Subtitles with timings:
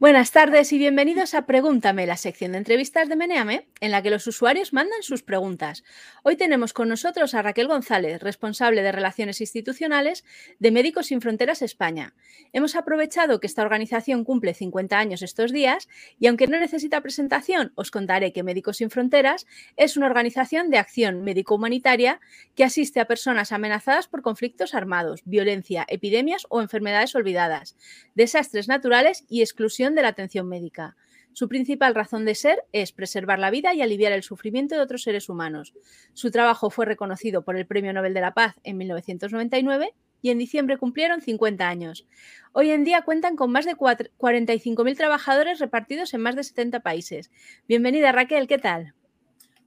[0.00, 4.10] Buenas tardes y bienvenidos a Pregúntame, la sección de entrevistas de Meneame, en la que
[4.10, 5.84] los usuarios mandan sus preguntas.
[6.24, 10.24] Hoy tenemos con nosotros a Raquel González, responsable de Relaciones Institucionales
[10.58, 12.12] de Médicos Sin Fronteras España.
[12.52, 15.88] Hemos aprovechado que esta organización cumple 50 años estos días
[16.18, 20.78] y aunque no necesita presentación, os contaré que Médicos Sin Fronteras es una organización de
[20.78, 22.20] acción médico-humanitaria
[22.56, 27.76] que asiste a personas amenazadas por conflictos armados, violencia, epidemias o enfermedades olvidadas,
[28.16, 30.96] desastres naturales y exclusión de la atención médica.
[31.34, 35.02] Su principal razón de ser es preservar la vida y aliviar el sufrimiento de otros
[35.02, 35.74] seres humanos.
[36.12, 40.38] Su trabajo fue reconocido por el Premio Nobel de la Paz en 1999 y en
[40.38, 42.06] diciembre cumplieron 50 años.
[42.52, 47.32] Hoy en día cuentan con más de 45.000 trabajadores repartidos en más de 70 países.
[47.68, 48.94] Bienvenida Raquel, ¿qué tal?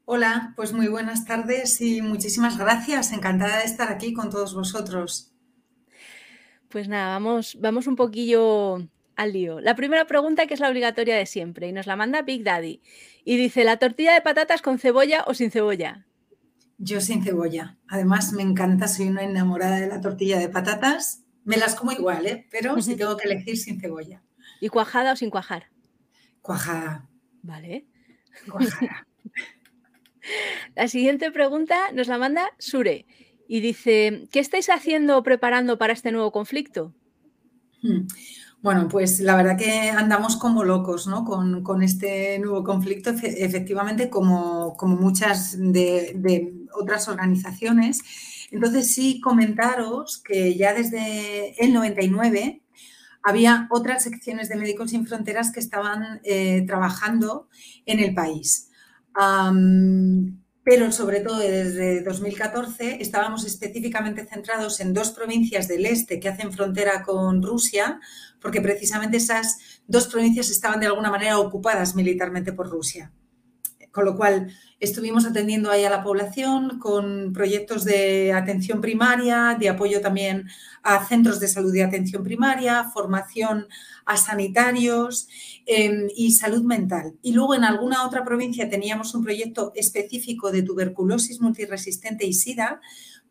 [0.05, 3.11] Hola, pues muy buenas tardes y muchísimas gracias.
[3.11, 5.33] Encantada de estar aquí con todos vosotros.
[6.69, 9.59] Pues nada, vamos, vamos un poquillo al lío.
[9.59, 12.81] La primera pregunta que es la obligatoria de siempre y nos la manda Big Daddy.
[13.25, 16.05] Y dice, ¿la tortilla de patatas con cebolla o sin cebolla?
[16.77, 17.77] Yo sin cebolla.
[17.87, 21.23] Además me encanta, soy una enamorada de la tortilla de patatas.
[21.43, 22.47] Me las como igual, ¿eh?
[22.51, 24.23] pero si tengo que elegir sin cebolla.
[24.61, 25.67] ¿Y cuajada o sin cuajar?
[26.41, 27.09] Cuajada.
[27.41, 27.85] Vale.
[28.49, 29.07] Cuajada.
[30.75, 33.05] la siguiente pregunta nos la manda Sure
[33.47, 36.93] y dice, ¿qué estáis haciendo o preparando para este nuevo conflicto?
[37.81, 38.07] Hmm.
[38.61, 41.23] Bueno, pues la verdad que andamos como locos ¿no?
[41.23, 48.01] con, este nuevo conflicto, efectivamente, como, muchas de, otras organizaciones.
[48.51, 52.63] Entonces, sí comentaros que ya desde el 99
[53.23, 57.49] había otras secciones de Médicos Sin Fronteras que estaban eh, trabajando
[57.85, 58.69] en el país
[60.69, 66.51] pero sobre todo desde 2014 estábamos específicamente centrados en dos provincias del este que hacen
[66.51, 68.01] frontera con Rusia,
[68.41, 73.13] porque precisamente esas dos provincias estaban de alguna manera ocupadas militarmente por Rusia.
[73.97, 79.69] Con lo cual estuvimos atendiendo ahí a la población con proyectos de atención primaria, de
[79.69, 80.47] apoyo también
[80.83, 83.65] a centros de salud de atención primaria, formación
[84.05, 85.27] a sanitarios
[85.65, 87.15] em, y salud mental.
[87.23, 92.79] Y luego en alguna otra provincia teníamos un proyecto específico de tuberculosis multiresistente y SIDA,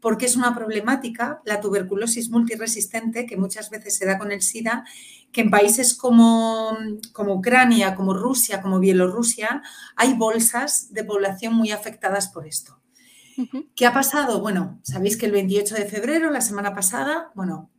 [0.01, 4.85] porque es una problemática, la tuberculosis multiresistente, que muchas veces se da con el SIDA,
[5.33, 6.77] que en países como,
[7.13, 9.63] como Ucrania, como Rusia, como Bielorrusia,
[9.97, 12.81] hay bolsas de población muy afectadas por esto.
[13.75, 14.41] ¿Qué ha pasado?
[14.41, 17.71] Bueno, sabéis que el 28 de febrero, la semana pasada, bueno,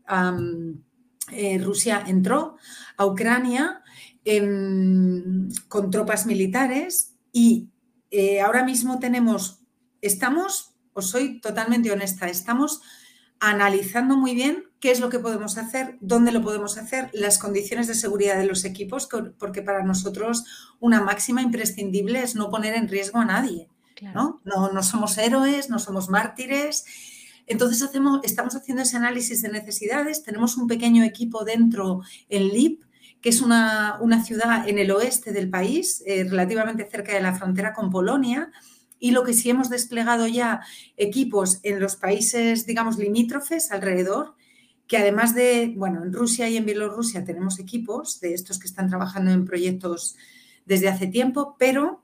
[1.32, 2.58] eh, Rusia entró
[2.96, 3.82] a Ucrania
[4.24, 7.70] em, con tropas militares y
[8.12, 9.64] eh, ahora mismo tenemos,
[10.02, 12.82] estamos, os soy totalmente honesta, estamos
[13.40, 17.88] analizando muy bien qué es lo que podemos hacer, dónde lo podemos hacer, las condiciones
[17.88, 20.46] de seguridad de los equipos, porque para nosotros
[20.80, 23.70] una máxima imprescindible es no poner en riesgo a nadie.
[24.14, 24.42] ¿no?
[24.46, 26.86] No, no somos héroes, no somos mártires
[27.48, 32.84] entonces hacemos, estamos haciendo ese análisis de necesidades, tenemos un pequeño equipo dentro en LIP,
[33.22, 37.74] que es una, ciudad en el oeste del país, eh, relativamente cerca de la frontera
[37.74, 38.52] con Polonia,
[39.00, 40.62] y lo que sí hemos desplegado ya
[40.96, 44.36] equipos en los países, digamos, limítrofes alrededor,
[44.88, 48.90] que además de, bueno, en Rusia y en Bielorrusia tenemos equipos de estos que están
[48.90, 50.16] trabajando en proyectos
[50.66, 52.04] desde hace tiempo, pero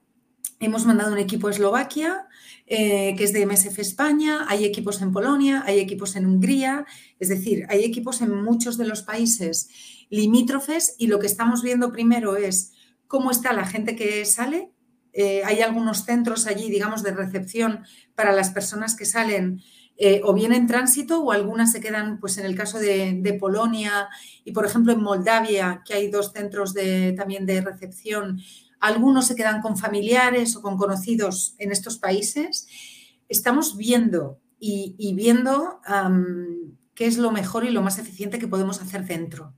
[0.60, 2.28] hemos mandado un equipo a Eslovaquia,
[2.66, 6.86] eh, que es de MSF España, hay equipos en Polonia, hay equipos en Hungría,
[7.18, 9.68] es decir, hay equipos en muchos de los países
[10.10, 12.72] limítrofes y lo que estamos viendo primero es
[13.06, 14.70] cómo está la gente que sale.
[15.14, 19.62] Eh, hay algunos centros allí, digamos, de recepción para las personas que salen
[19.96, 24.08] eh, o bien en tránsito o algunas se quedan, pues en el caso de, Polonia
[24.44, 28.40] y, por ejemplo, en Moldavia, que hay dos centros de, también de recepción
[28.84, 32.68] algunos se quedan con familiares o con conocidos en estos países.
[33.30, 35.80] Estamos viendo y, viendo
[36.94, 39.54] qué es lo mejor y lo más eficiente que podemos hacer dentro.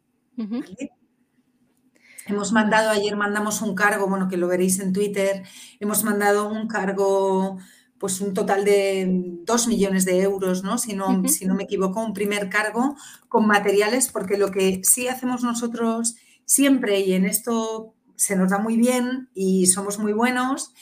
[2.27, 5.45] Hemos mandado, ayer mandamos un cargo, bueno, que lo veréis en Twitter,
[5.79, 7.59] hemos mandado un cargo,
[7.99, 9.07] pues un total de
[9.45, 10.77] dos millones de euros, ¿no?
[10.77, 12.97] Si no, si no me equivoco, un primer cargo
[13.29, 18.59] con materiales, porque lo que sí hacemos nosotros siempre, y en esto se nos da
[18.59, 20.73] muy bien y somos muy buenos,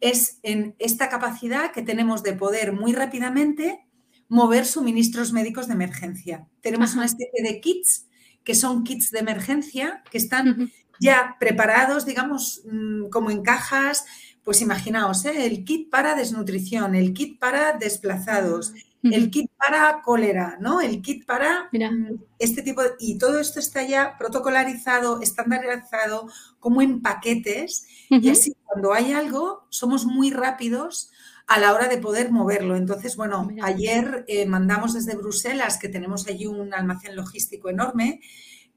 [0.00, 3.84] es en esta capacidad que tenemos de poder muy rápidamente
[4.28, 6.46] mover suministros médicos de emergencia.
[6.60, 8.06] Tenemos una especie de kits
[8.44, 10.70] que son kits de emergencia que están
[11.00, 14.04] ya preparados, digamos, mm, como en cajas.
[14.42, 15.46] Pues imaginaos, ¿eh?
[15.46, 20.80] el kit para desnutrición, el kit para desplazados, el kit para cólera, ¿no?
[20.80, 22.90] El kit para mm, este tipo de...
[22.98, 27.86] Y todo esto está ya protocolarizado, estandarizado, como en paquetes.
[28.10, 31.10] Y así cuando hay algo, somos muy rápidos
[31.46, 32.76] a la hora de poder moverlo.
[32.76, 38.20] Entonces, bueno, ayer eh, mandamos desde Bruselas, que tenemos allí un almacén logístico enorme,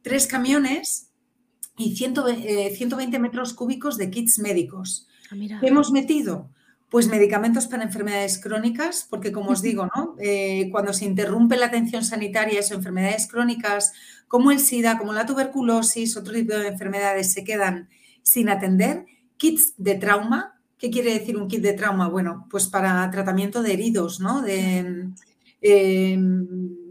[0.01, 1.06] tres camiones
[1.77, 5.07] y 120 eh, metros cúbicos de kits médicos.
[5.31, 6.49] Ah, ¿Qué hemos metido?
[6.89, 10.15] Pues medicamentos para enfermedades crónicas, porque como os digo, ¿no?
[10.19, 13.93] Eh, cuando se interrumpe la atención sanitaria, eso, enfermedades crónicas
[14.27, 17.89] como el SIDA, como la tuberculosis, otro tipo de enfermedades se quedan
[18.23, 19.05] sin atender.
[19.37, 20.59] Kits de trauma.
[20.77, 22.07] ¿Qué quiere decir un kit de trauma?
[22.09, 24.41] Bueno, pues para tratamiento de heridos, ¿no?
[24.41, 24.77] De,
[25.61, 26.37] em,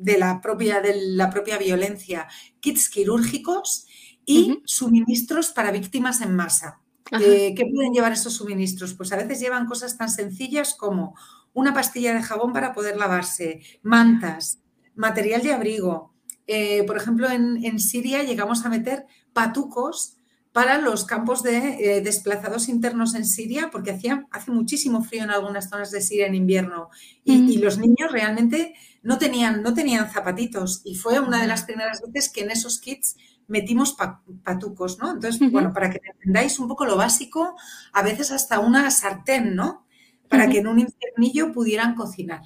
[0.01, 2.29] de, la, propia, de la propia violencia.
[2.61, 3.87] Kits quirúrgicos
[4.27, 6.81] y suministros para víctimas en masa.
[7.09, 8.95] ¿Qué pueden llevar esos suministros?
[8.95, 11.15] Pues a veces llevan cosas tan sencillas como
[11.55, 14.59] una pastilla de jabón para poder lavarse, mantas,
[14.97, 16.13] material de abrigo.
[16.47, 20.17] Eh, por ejemplo, en, Siria llegamos a meter patucos
[20.53, 21.57] para los campos de
[21.97, 26.27] eh, desplazados internos en Siria, porque hacía, hace muchísimo frío en algunas zonas de Siria
[26.27, 26.89] en invierno.
[27.25, 27.49] Y, mm.
[27.51, 30.83] y, los niños realmente no tenían, no tenían zapatitos.
[30.85, 33.17] Y fue una de las primeras veces que en esos kits
[33.49, 33.97] metimos
[34.43, 35.13] patucos, ¿no?
[35.13, 37.57] Entonces, bueno, para que entendáis un poco lo básico,
[37.93, 39.87] a veces hasta una sartén, ¿no?
[40.29, 42.43] Para que en un infernillo pudieran cocinar.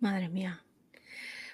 [0.00, 0.62] Madre mía.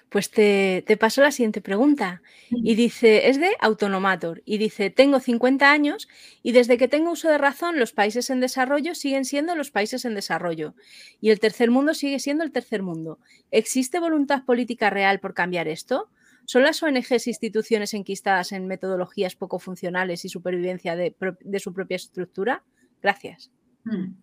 [0.09, 2.23] Pues te, te, paso la siguiente pregunta.
[2.49, 4.41] Y dice, es de Autonomator.
[4.43, 6.07] Y dice, tengo 50 años
[6.41, 10.05] y desde que tengo uso de razón, los países en desarrollo siguen siendo los países
[10.05, 10.73] en desarrollo.
[11.21, 13.19] Y el tercer mundo sigue siendo el tercer mundo.
[13.51, 16.09] ¿Existe voluntad política real por cambiar esto?
[16.49, 21.15] ¿Son las ONGs instituciones enquistadas en metodologías poco funcionales y supervivencia de,
[21.59, 22.63] su propia estructura?
[23.03, 23.51] Gracias.
[23.83, 24.15] Hmm.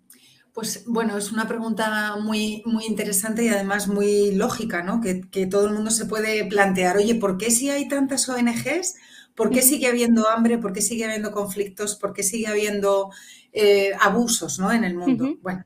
[0.53, 5.01] Pues bueno, es una pregunta muy, muy interesante y además muy lógica, ¿no?
[5.01, 8.97] Que, todo el mundo se puede plantear, oye, ¿por qué si hay tantas ONGs?
[9.37, 10.59] ¿Por qué sigue habiendo hambre?
[10.59, 11.95] ¿Por qué sigue habiendo conflictos?
[11.95, 13.13] ¿Por qué sigue habiendo
[13.53, 14.73] eh, abusos ¿no?
[14.73, 15.39] en el mundo?
[15.43, 15.65] Bueno,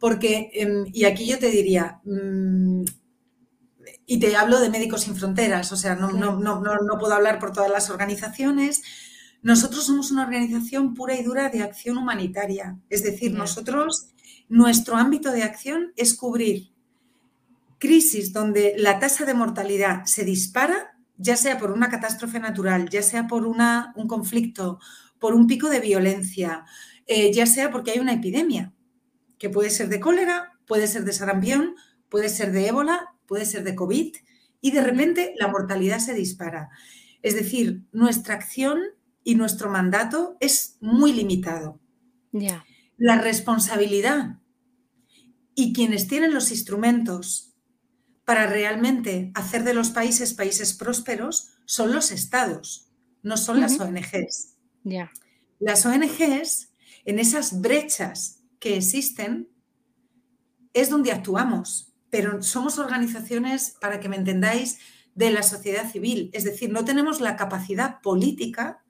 [0.00, 2.82] porque, em, y aquí yo te diría, mm,
[4.06, 7.70] y te hablo de Médicos Sin Fronteras, o sea, no, no, puedo hablar por todas
[7.70, 8.82] las organizaciones.
[9.42, 12.78] Nosotros somos una organización pura y dura de acción humanitaria.
[12.90, 14.08] Es decir, nosotros,
[14.48, 16.72] nuestro ámbito de acción es cubrir
[17.78, 23.02] crisis donde la tasa de mortalidad se dispara, ya sea por una catástrofe natural, ya
[23.02, 24.78] sea por una, un conflicto,
[25.18, 26.64] por un pico de violencia,
[27.06, 28.72] eh, ya sea porque hay una epidemia,
[29.38, 31.74] que puede ser de cólera, puede ser de sarampión,
[32.08, 34.14] puede ser de ébola, puede ser de COVID,
[34.60, 36.70] y de repente la mortalidad se dispara.
[37.22, 38.80] Es decir, nuestra acción
[39.22, 41.80] y nuestro mandato es muy limitado.
[42.96, 44.38] La responsabilidad
[45.54, 47.54] y quienes tienen los instrumentos
[48.24, 52.90] para realmente hacer de los países países prósperos son los estados,
[53.22, 54.56] no son las ONGs.
[55.58, 56.72] Las ONGs,
[57.04, 59.48] en esas brechas que existen,
[60.72, 64.78] es donde actuamos pero somos organizaciones, para que me entendáis,
[65.16, 66.30] de la sociedad civil.
[66.32, 68.84] Es decir, no tenemos la capacidad política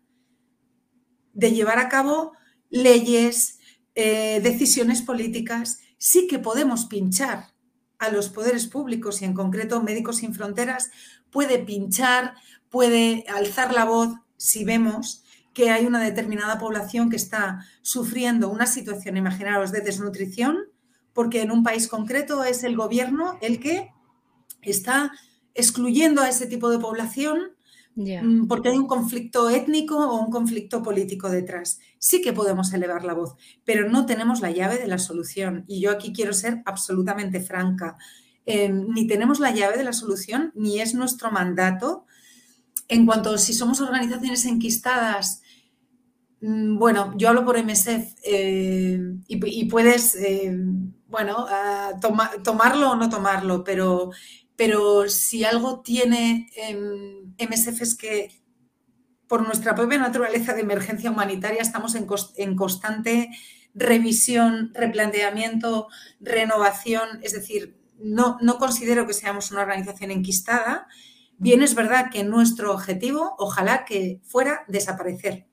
[1.32, 2.32] de llevar a cabo
[2.68, 3.60] leyes,
[3.94, 5.78] eh, decisiones políticas.
[5.96, 7.54] Sí que podemos pinchar
[7.98, 10.90] a los poderes públicos y en concreto Médicos Sin Fronteras
[11.30, 12.34] puede pinchar,
[12.68, 18.66] puede alzar la voz si vemos que hay una determinada población que está sufriendo una
[18.66, 20.73] situación, imaginaros, de desnutrición
[21.14, 23.90] porque en un país concreto es el gobierno el que
[24.60, 25.12] está
[25.54, 27.52] excluyendo a ese tipo de población
[27.94, 31.78] mm, porque hay un conflicto étnico o un conflicto político detrás.
[31.98, 35.64] Sí que podemos elevar la voz, pero no tenemos la llave de la solución.
[35.68, 37.96] Y yo aquí quiero ser absolutamente franca.
[38.46, 42.04] Em, ni tenemos la llave de la solución, ni es nuestro mandato.
[42.88, 45.43] En cuanto a si somos organizaciones enquistadas,
[46.46, 50.14] bueno, yo hablo por MSF eh, y, puedes...
[50.16, 50.54] Eh,
[51.08, 51.46] bueno,
[52.42, 54.10] tomarlo o no tomarlo, pero,
[54.56, 56.48] pero si algo tiene
[57.38, 58.42] MSF es que
[59.28, 63.30] por nuestra propia naturaleza de emergencia humanitaria estamos en, en constante
[63.74, 65.86] revisión, replanteamiento,
[66.18, 70.88] renovación, es decir, no, no considero que seamos una organización enquistada.
[71.38, 75.46] Bien es verdad que nuestro objetivo, ojalá que fuera desaparecer.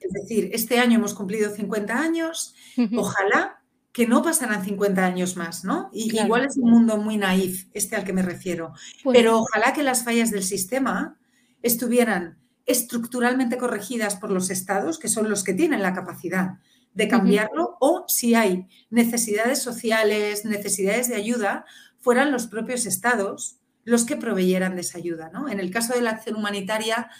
[0.00, 2.54] Es decir, este año hemos cumplido 50 años,
[2.96, 5.88] ojalá que no pasarán 50 años más, ¿no?
[5.92, 8.72] Y igual es un mundo muy naif, este al que me refiero.
[9.02, 11.16] Pues Pero ojalá que las fallas del sistema
[11.62, 16.58] estuvieran estructuralmente corregidas por los estados, que son los que tienen la capacidad
[16.92, 21.64] de cambiarlo, o si hay necesidades sociales, necesidades de ayuda,
[21.98, 25.30] fueran los propios estados los que proveyeran de esa ayuda.
[25.32, 25.48] ¿no?
[25.48, 27.10] En el caso de la acción humanitaria,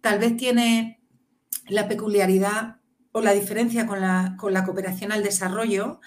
[0.00, 0.95] tal vez tiene
[1.68, 2.76] la peculiaridad
[3.12, 6.00] o la diferencia con la, con la cooperación al desarrollo,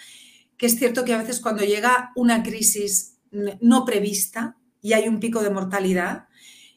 [0.58, 5.20] que es cierto que a veces cuando llega una crisis no prevista y hay un
[5.20, 6.28] pico de mortalidad,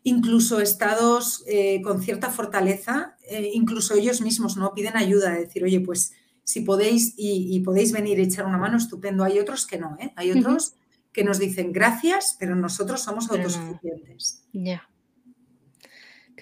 [0.05, 5.65] incluso estados eh, con cierta fortaleza, eh, incluso ellos mismos no piden ayuda, de decir,
[5.65, 6.13] oye, pues
[6.45, 9.25] si podéis y, podéis venir y echar una mano, estupendo.
[9.25, 10.13] Hay otros que no, ¿eh?
[10.17, 10.75] hay otros
[11.13, 14.45] que nos dicen gracias, pero nosotros somos autosuficientes.
[14.53, 14.89] Ya.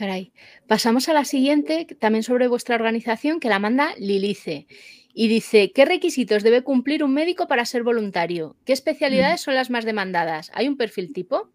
[0.00, 0.32] Caray.
[0.66, 4.66] Pasamos a la siguiente, también sobre vuestra organización, que la manda Lilice.
[5.12, 8.56] Y dice, ¿qué requisitos debe cumplir un médico para ser voluntario?
[8.64, 9.44] ¿Qué especialidades mm.
[9.44, 10.50] son las más demandadas?
[10.54, 11.50] ¿Hay un perfil tipo?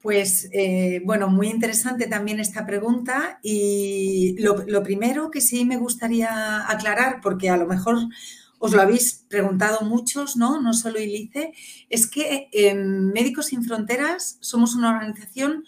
[0.00, 6.66] Pues eh, bueno, muy interesante también esta pregunta y lo, primero que sí me gustaría
[6.66, 7.98] aclarar, porque a lo mejor
[8.58, 10.62] os lo habéis preguntado muchos, ¿no?
[10.62, 11.52] No solo Ilice,
[11.90, 15.64] es que en Médicos Sin Fronteras somos una organización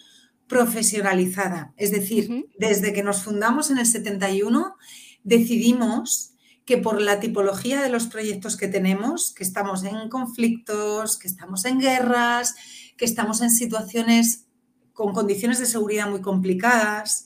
[0.47, 4.75] profesionalizada, es decir, desde que nos fundamos en el 71
[5.23, 6.33] decidimos
[6.65, 11.65] que por la tipología de los proyectos que tenemos, que estamos en conflictos, que estamos
[11.65, 12.55] en guerras,
[12.97, 14.47] que estamos en situaciones
[14.93, 17.25] con condiciones de seguridad muy complicadas,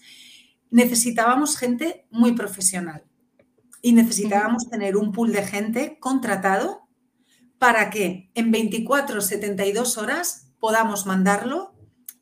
[0.72, 3.04] necesitábamos gente muy profesional
[3.82, 6.88] y necesitábamos tener un pool de gente contratado
[7.60, 11.77] para que en 24 72 horas podamos mandarlo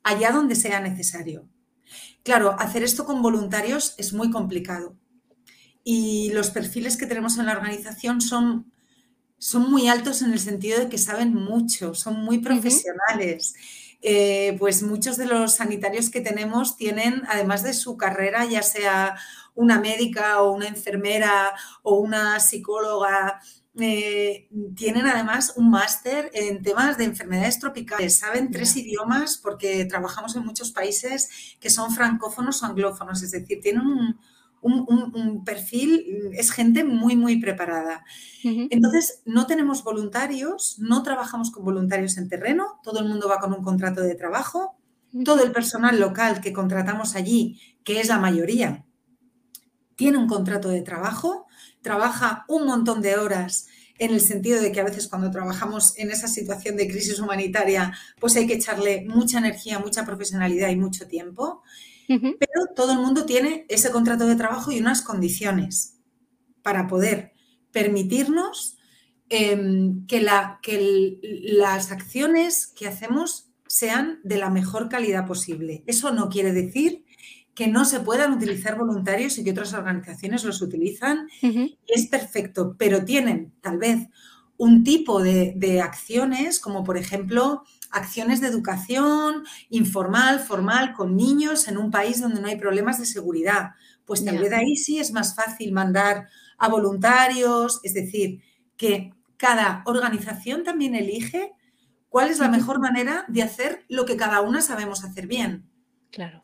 [0.06, 1.48] allá donde sea necesario.
[2.22, 4.96] Claro, hacer esto con voluntarios es muy complicado
[5.84, 8.72] y los perfiles que tenemos en la organización son
[9.38, 13.54] son muy altos en el sentido de que saben mucho, son muy profesionales.
[14.02, 19.16] Eh, pues muchos de los sanitarios que tenemos tienen, además de su carrera, ya sea
[19.54, 23.40] una médica o una enfermera o una psicóloga,
[23.78, 28.18] eh, tienen además un máster en temas de enfermedades tropicales.
[28.18, 33.60] Saben tres idiomas porque trabajamos en muchos países que son francófonos o anglófonos, es decir,
[33.60, 34.18] tienen un,
[34.62, 38.04] un, perfil, es gente muy, muy preparada.
[38.42, 43.52] Entonces, no tenemos voluntarios, no trabajamos con voluntarios en terreno, todo el mundo va con
[43.52, 44.76] un contrato de trabajo,
[45.24, 48.84] todo el personal local que contratamos allí, que es la mayoría,
[49.96, 51.45] tiene un contrato de trabajo,
[51.86, 56.10] trabaja un montón de horas en el sentido de que a veces cuando trabajamos en
[56.10, 61.06] esa situación de crisis humanitaria, pues hay que echarle mucha energía, mucha profesionalidad y mucho
[61.06, 61.62] tiempo.
[62.08, 65.98] Pero todo el mundo tiene ese contrato de trabajo y unas condiciones
[66.62, 67.32] para poder
[67.70, 68.76] permitirnos
[69.28, 75.84] em, que, la, que las acciones que hacemos sean de la mejor calidad posible.
[75.86, 77.04] Eso no quiere decir
[77.56, 81.26] que no se puedan utilizar voluntarios y que otras organizaciones los utilizan.
[81.86, 84.08] Es perfecto, pero tienen tal vez
[84.58, 91.78] un tipo de, acciones, como por ejemplo acciones de educación informal, formal, con niños en
[91.78, 93.70] un país donde no hay problemas de seguridad.
[94.04, 98.42] Pues tal vez ahí sí es más fácil mandar a voluntarios, es decir,
[98.76, 101.52] que cada organización también elige
[102.10, 105.70] cuál es la mejor manera de hacer lo que cada una sabemos hacer bien.
[106.10, 106.42] Claro.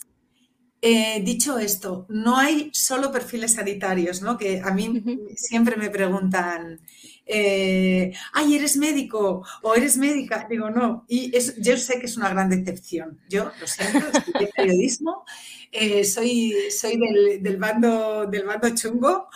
[0.84, 4.36] Eh, dicho esto, no hay solo perfiles sanitarios, ¿no?
[4.36, 5.00] Que a mí
[5.36, 6.80] siempre me preguntan,
[7.24, 10.44] eh, ay, ¿eres médico o eres médica?
[10.50, 11.04] Digo, no.
[11.06, 13.20] Y yo sé que es una gran decepción.
[13.28, 15.24] Yo lo siento, estudié periodismo,
[15.70, 16.98] eh, soy, soy
[17.40, 19.28] del, bando, del bando chungo,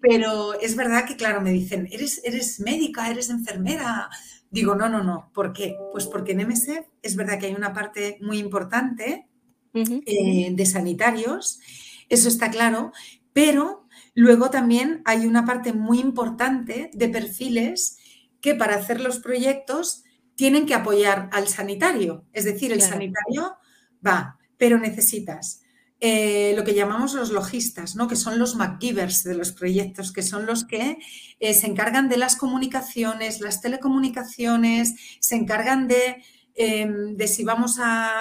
[0.00, 4.08] pero es verdad que, claro, me dicen, ¿eres, eres médica, eres enfermera?
[4.50, 5.30] Digo, no, no, no.
[5.34, 5.76] ¿Por qué?
[5.92, 9.27] Pues porque en MSF es verdad que hay una parte muy importante
[9.74, 11.60] eh, de sanitarios,
[12.08, 12.92] eso está claro,
[13.32, 17.98] pero luego también hay una parte muy importante de perfiles
[18.40, 22.24] que para hacer los proyectos tienen que apoyar al sanitario.
[22.32, 23.56] Es decir, el sanitario
[24.04, 25.62] va, pero necesitas
[26.00, 28.06] eh, lo que llamamos los logistas, ¿no?
[28.06, 30.98] que son los MacGivers de los proyectos, que son los que
[31.40, 36.22] eh, se encargan de las comunicaciones, las telecomunicaciones, se encargan de
[36.60, 38.20] Em, de si vamos a,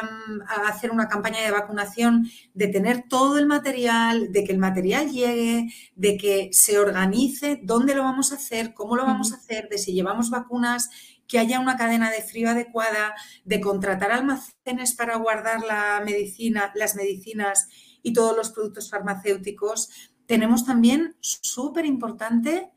[0.68, 5.74] hacer una campaña de vacunación, de tener todo el material, de que el material llegue,
[5.96, 9.80] de que se organice dónde lo vamos a hacer, cómo lo vamos a hacer, de
[9.80, 10.92] si llevamos vacunas,
[11.28, 16.96] que haya una cadena de frío adecuada, de contratar almacenes para guardar la medicina, las
[16.96, 17.68] medicinas
[18.04, 19.90] y todos los productos farmacéuticos.
[20.28, 22.70] Tenemos también súper importante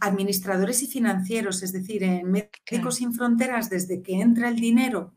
[0.00, 5.14] administradores y financieros, es decir, en Médicos Sin Fronteras, desde que entra el dinero,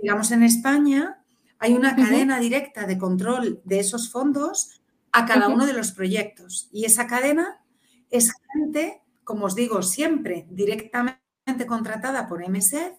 [0.00, 1.22] digamos, en España,
[1.58, 6.68] hay una cadena directa de control de esos fondos a cada uno de los proyectos.
[6.72, 7.60] Y esa cadena
[8.10, 11.20] es gente, como os digo, siempre directamente
[11.66, 12.92] contratada por MSED,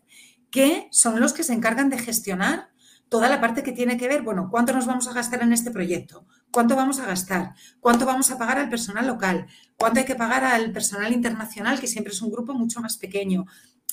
[0.49, 2.69] que son los que se encargan de gestionar
[3.13, 5.69] toda la parte que tiene que ver, bueno, cuánto nos vamos a gastar en este
[5.69, 9.45] proyecto, cuánto vamos a gastar, cuánto vamos a pagar al personal local,
[9.77, 13.45] cuánto hay que pagar al personal internacional, que siempre es un grupo mucho más pequeño.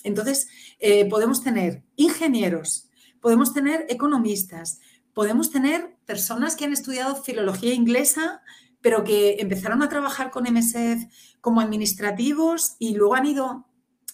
[0.04, 0.48] Entonces,
[0.78, 2.88] eh, podemos tener ingenieros,
[3.20, 4.80] podemos tener economistas,
[5.12, 8.40] podemos tener personas que han estudiado filología inglesa,
[8.80, 11.12] pero que empezaron a trabajar con MSF
[11.42, 13.66] como administrativos y luego han ido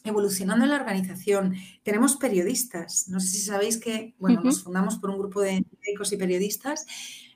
[0.09, 1.55] evolucionando en la organización.
[1.83, 3.09] Tenemos periodistas.
[3.09, 6.87] No sé si sabéis que, bueno, nos fundamos por un grupo de médicos y periodistas.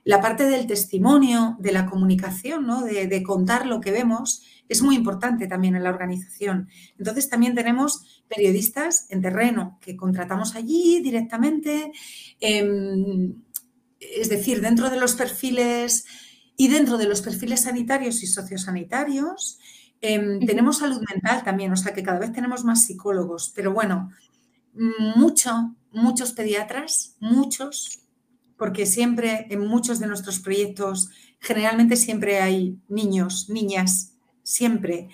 [0.05, 2.83] La parte del testimonio, de la comunicación, ¿no?
[2.83, 6.69] de, de contar lo que vemos, es muy importante también en la organización.
[6.97, 11.93] Entonces también tenemos periodistas en terreno que contratamos allí directamente.
[12.39, 13.35] Em,
[13.99, 16.07] es decir, dentro de los perfiles
[16.57, 19.59] y dentro de los perfiles sanitarios y sociosanitarios,
[20.01, 24.11] em, tenemos salud mental también, o sea que cada vez tenemos más psicólogos, pero bueno,
[25.17, 28.01] mucho, muchos pediatras, muchos,
[28.57, 35.09] porque siempre en muchos de nuestros proyectos, generalmente siempre hay niños, niñas, siempre.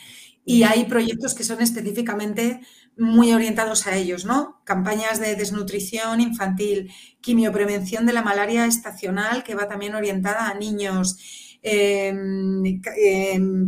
[0.45, 2.61] Y hay proyectos que son específicamente
[2.97, 4.61] muy orientados a ellos, ¿no?
[4.65, 11.19] Campañas de desnutrición infantil, quimioprevención de la malaria estacional, que va también orientada a niños,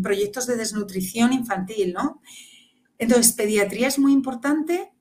[0.02, 2.21] proyectos de desnutrición infantil, ¿no?
[2.99, 4.93] Entonces, pediatría es muy importante,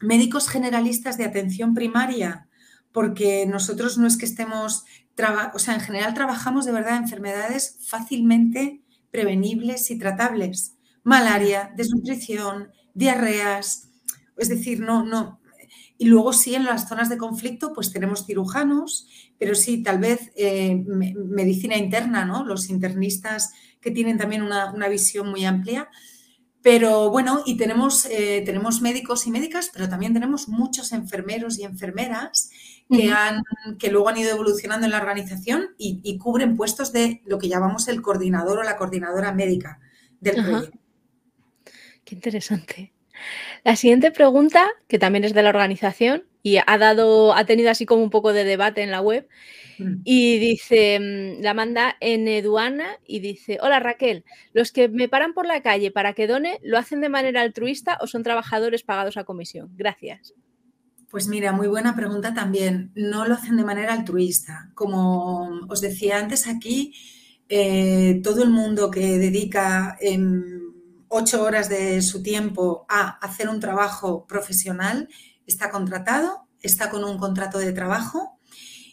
[0.00, 2.48] médicos generalistas de atención primaria,
[2.92, 4.84] porque nosotros no es que estemos,
[5.54, 10.74] o sea, en general trabajamos de verdad enfermedades fácilmente prevenibles y tratables.
[11.02, 13.88] Malaria, desnutrición, diarreas,
[14.36, 15.40] es decir, no, no.
[15.98, 20.32] Y luego sí, en las zonas de conflicto, pues tenemos cirujanos, pero sí, tal vez
[20.36, 22.44] eh, medicina interna, ¿no?
[22.44, 25.88] Los internistas que tienen también una, visión muy amplia.
[26.60, 31.64] Pero bueno, y tenemos, eh, tenemos médicos y médicas, pero también tenemos muchos enfermeros y
[31.64, 32.50] enfermeras
[32.90, 33.42] que, han,
[33.78, 37.88] que luego han ido evolucionando en la organización y, cubren puestos de lo que llamamos
[37.88, 39.80] el coordinador o la coordinadora médica
[40.20, 40.78] del proyecto.
[42.04, 42.95] Qué interesante.
[43.64, 47.86] La siguiente pregunta, que también es de la organización y ha dado, ha tenido así
[47.86, 49.28] como un poco de debate en la web.
[49.78, 50.02] Mm.
[50.04, 55.34] Y dice, mm, la manda en Eduana y dice, hola Raquel, ¿los que me paran
[55.34, 59.16] por la calle para que done lo hacen de manera altruista o son trabajadores pagados
[59.16, 59.70] a comisión?
[59.76, 60.34] Gracias.
[61.10, 62.90] Pues mira, muy buena pregunta también.
[62.94, 64.70] No lo hacen de manera altruista.
[64.74, 66.92] Como os decía antes aquí,
[67.48, 69.96] eh, todo el mundo que dedica
[71.16, 75.08] ocho horas de su tiempo a hacer un trabajo profesional
[75.46, 78.38] está contratado, está con un contrato de trabajo.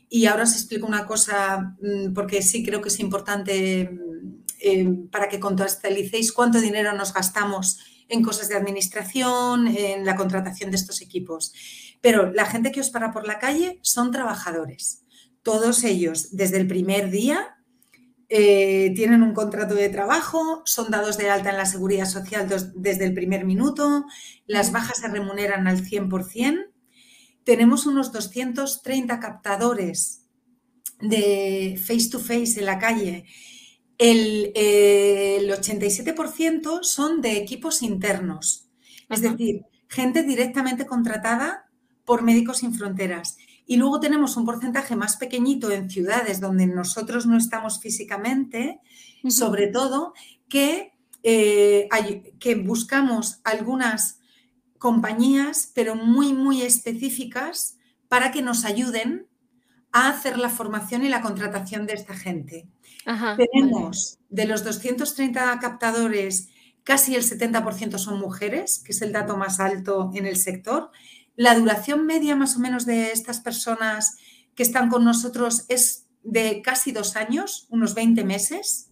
[0.10, 5.08] Y ahora os explico una cosa, mm, porque sí creo que es importante mm, eh,
[5.12, 10.78] para que contextualicéis cuánto dinero nos gastamos en cosas de administración, en la contratación de
[10.78, 11.54] estos equipos.
[12.00, 15.04] Pero la gente que os para por la calle son trabajadores.
[15.42, 17.53] Todos ellos, desde el primer día,
[18.36, 23.06] eh, tienen un contrato de trabajo, son dados de alta en la seguridad social desde
[23.06, 24.06] el primer minuto,
[24.48, 26.72] las bajas se remuneran al 100%.
[27.44, 30.26] Tenemos unos 230 captadores
[31.00, 33.26] de face to face en la calle.
[34.00, 38.68] El, el 87% son de equipos internos,
[39.10, 41.70] es decir, gente directamente contratada
[42.04, 43.38] por Médicos Sin Fronteras.
[43.66, 48.80] Y luego tenemos un porcentaje más pequeñito en ciudades donde nosotros no estamos físicamente,
[49.30, 50.14] sobre todo,
[50.50, 50.92] que,
[51.24, 51.88] eh,
[52.40, 54.20] que buscamos algunas
[54.78, 57.78] compañías, pero muy, muy específicas,
[58.10, 59.28] para que nos ayuden
[59.94, 62.68] a hacer la formación y la contratación de esta gente.
[63.54, 66.50] Tenemos de los 230 captadores,
[66.84, 70.92] casi el 70% son mujeres, que es el dato más alto en el sector,
[71.36, 74.18] la duración media más o menos de estas personas
[74.56, 78.92] que están con nosotros es de casi dos años, unos 20 meses.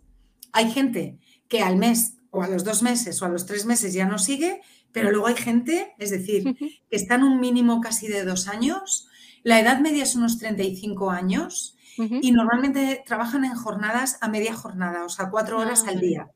[0.51, 3.93] Hay gente que al mes o a los dos meses o a los tres meses
[3.93, 8.07] ya no sigue, pero luego hay gente, es decir, que está en un mínimo casi
[8.07, 9.07] de dos años.
[9.43, 15.05] La edad media es unos 35 años y normalmente trabajan en jornadas a media jornada,
[15.05, 16.31] o sea, cuatro horas al ah, día.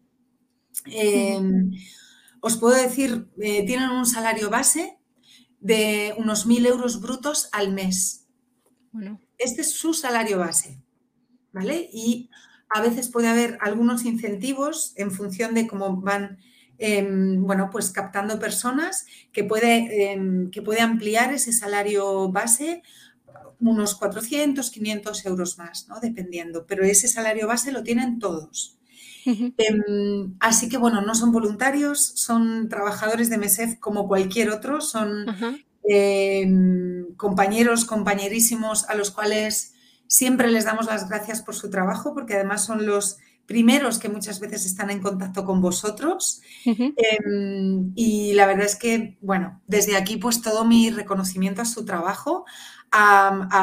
[0.86, 1.72] Em,
[2.42, 4.95] os puedo decir, eh, tienen un salario base
[5.66, 8.28] de unos 1.000 euros brutos al mes.
[8.92, 9.20] Bueno.
[9.40, 10.80] Este es su salario base,
[11.52, 11.90] ¿vale?
[11.92, 12.30] Y
[12.70, 16.38] a veces puede haber algunos incentivos en función de cómo van,
[16.78, 22.84] em, bueno, pues captando personas que puede, em, que puede ampliar ese salario base
[23.60, 26.00] unos 400, 500 euros más, ¿no?
[26.00, 26.68] Dependiendo.
[26.68, 28.78] Pero ese salario base lo tienen todos.
[29.58, 35.26] Em, así que bueno, no son voluntarios, son trabajadores de MESEF como cualquier otro, son
[35.88, 39.74] em, compañeros, compañerísimos a los cuales
[40.08, 44.40] siempre les damos las gracias por su trabajo, porque además son los primeros que muchas
[44.40, 46.42] veces están en contacto con vosotros.
[46.66, 51.86] Em, y la verdad es que, bueno, desde aquí pues todo mi reconocimiento a su
[51.86, 52.46] trabajo.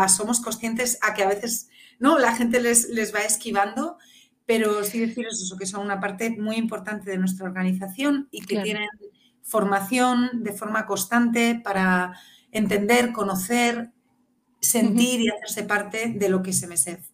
[0.08, 3.96] somos conscientes a que a veces no la gente les, les va esquivando,
[4.46, 8.60] pero sí deciros eso, que son una parte muy importante de nuestra organización y que
[8.60, 8.88] tienen
[9.42, 12.18] formación de forma constante para
[12.50, 13.90] entender, conocer,
[14.60, 17.10] sentir y hacerse parte de lo que es MSF.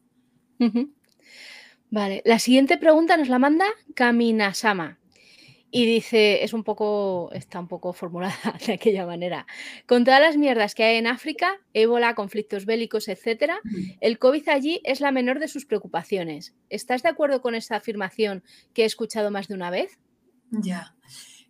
[1.91, 3.65] Vale, la siguiente pregunta nos la manda
[3.95, 4.99] Kaminasama.
[5.71, 8.35] Y dice, es un poco, está un poco formulada
[8.67, 9.47] de aquella manera.
[9.87, 13.61] Con todas las mierdas que hay en África, ébola, conflictos bélicos, etcétera,
[14.01, 16.55] el COVID allí es la menor de sus preocupaciones.
[16.71, 19.99] ¿Estás de acuerdo con esta afirmación que he escuchado más de una vez?
[20.51, 20.95] Ya.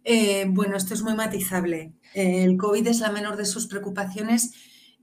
[0.04, 1.92] Eh, bueno, esto es muy matizable.
[2.14, 4.52] el COVID es la menor de sus preocupaciones.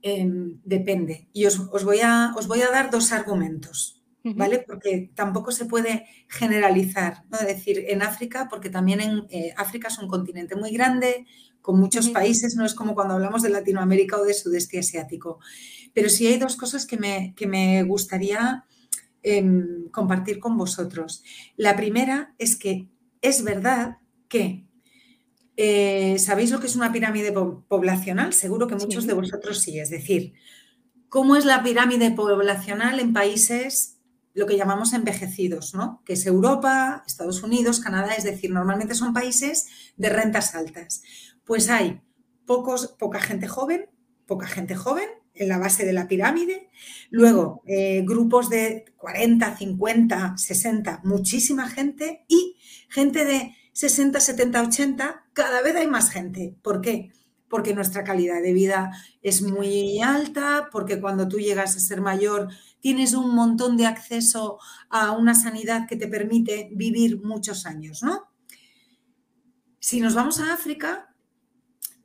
[0.01, 1.30] Em, depende.
[1.34, 3.94] Y os, voy a, os voy a dar dos argumentos.
[4.35, 4.63] ¿Vale?
[4.65, 7.38] Porque tampoco se puede generalizar, ¿no?
[7.38, 11.25] Es decir, en África, porque también en eh, África es un continente muy grande,
[11.61, 15.39] con muchos países, no es como cuando hablamos de Latinoamérica o de Sudeste Asiático.
[15.93, 18.65] Pero sí hay dos cosas que me, que me gustaría
[19.23, 21.23] em, compartir con vosotros.
[21.57, 22.88] La primera es que
[23.21, 24.65] es verdad que
[25.57, 28.33] eh, ¿Sabéis lo que es una pirámide poblacional?
[28.33, 29.79] Seguro que muchos de vosotros sí.
[29.79, 30.33] Es decir,
[31.09, 33.94] ¿cómo es la pirámide poblacional en países
[34.35, 36.03] lo que llamamos envejecidos, ¿no?
[36.05, 39.67] Que es Europa, Estados Unidos, Canadá, es decir, normalmente son países
[39.97, 41.01] de rentas altas.
[41.45, 42.01] Pues hay
[42.45, 43.89] poca gente joven,
[44.27, 46.69] poca gente joven en la base de la pirámide,
[47.09, 52.57] luego eh, grupos de 40, 50, 60, muchísima gente y
[52.89, 56.55] gente de 60, 70, 80, cada vez hay más gente.
[56.61, 57.11] ¿Por qué?
[57.49, 62.49] Porque nuestra calidad de vida es muy alta, porque cuando tú llegas a ser mayor
[62.85, 64.59] tienes un montón de acceso
[64.91, 68.29] a una sanidad que te permite vivir muchos años, ¿no?
[69.79, 71.11] Si nos vamos a África,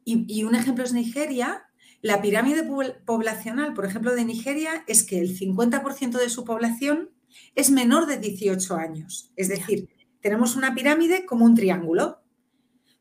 [0.06, 1.64] y, un ejemplo es Nigeria,
[2.00, 2.66] la pirámide
[3.04, 7.10] poblacional, por ejemplo, de Nigeria, es que el 50% de su población
[7.54, 9.34] es menor de 18 años.
[9.36, 9.90] Es decir,
[10.22, 12.22] tenemos una pirámide como un triángulo,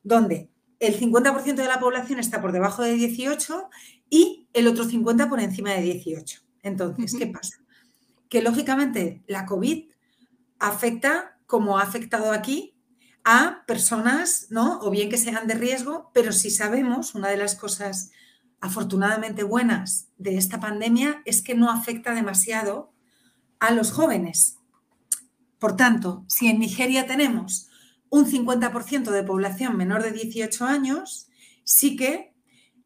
[0.04, 0.50] donde
[0.82, 3.70] el 50% de la población está por debajo de 18
[4.10, 6.42] y el otro 50% por encima de 18.
[6.62, 7.59] Entonces, ¿qué pasa?
[8.30, 9.90] Que lógicamente la COVID
[10.60, 12.76] afecta, como ha afectado aquí,
[13.26, 14.80] a personas, ¿no?
[14.82, 18.12] O bien que sean de riesgo, pero si sabemos, una de las cosas
[18.62, 22.94] afortunadamente buenas de esta pandemia es que no afecta demasiado
[23.60, 24.58] a los jóvenes.
[25.60, 27.70] Por tanto, si en Nigeria tenemos
[28.10, 31.30] un 50% de población menor de 18 años,
[31.64, 32.29] sí que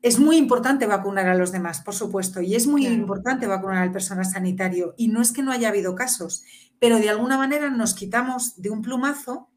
[0.03, 3.93] es muy importante vacunar a los demás, por supuesto, y es muy importante vacunar al
[3.93, 4.93] personal sanitario.
[4.97, 6.43] Y no es que no haya habido casos,
[6.77, 9.49] pero de alguna manera nos quitamos de un plumazo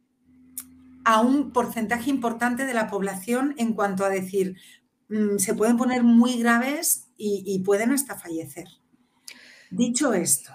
[1.04, 4.56] a un porcentaje importante de la población en cuanto a decir,
[5.08, 8.68] mm, se pueden poner muy graves y, y pueden hasta fallecer.
[9.72, 10.52] Dicho esto,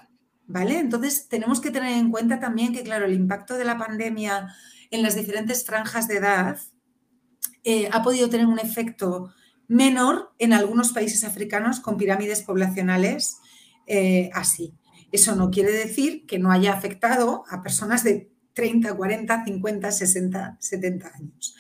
[0.48, 0.80] ¿vale?
[0.80, 4.56] Entonces tenemos que tener en cuenta también que, claro, el impacto de la pandemia
[4.90, 6.60] en las diferentes franjas de edad
[7.66, 9.34] eh, ha podido tener un efecto
[9.72, 13.38] menor en algunos países africanos con pirámides poblacionales
[13.88, 14.74] eh, así.
[15.14, 20.58] Eso no quiere decir que no haya afectado a personas de 30, 40, 50, 60,
[20.60, 21.56] 70 años.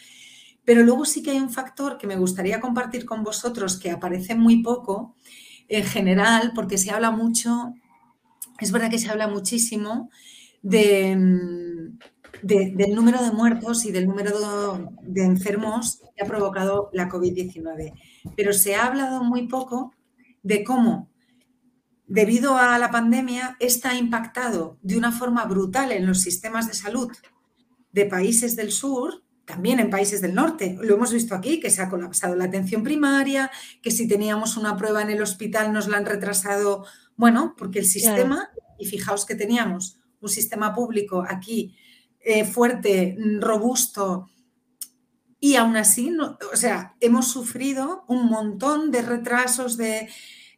[0.66, 4.36] Pero luego sí que hay un factor que me gustaría compartir con vosotros que aparece
[4.36, 5.16] muy poco
[5.70, 7.74] en general, porque se habla mucho,
[8.60, 10.10] es verdad que se habla muchísimo
[10.62, 11.16] de,
[12.44, 17.94] del número de muertos y del número de, enfermos que ha provocado la COVID-19.
[18.36, 19.94] Pero se ha hablado muy poco
[20.44, 21.10] de cómo,
[22.08, 27.12] debido a la pandemia, está impactado de una forma brutal en los sistemas de salud
[27.92, 30.78] de países del sur, también en países del norte.
[30.82, 33.52] Lo hemos visto aquí, que se ha colapsado la atención primaria,
[33.82, 36.86] que si teníamos una prueba en el hospital nos la han retrasado.
[37.18, 38.50] Bueno, porque el sistema,
[38.80, 41.76] y fijaos que teníamos un sistema público aquí
[42.24, 44.30] eh, fuerte, robusto,
[45.44, 50.08] y aún así, o sea, hemos sufrido un montón de retrasos, de,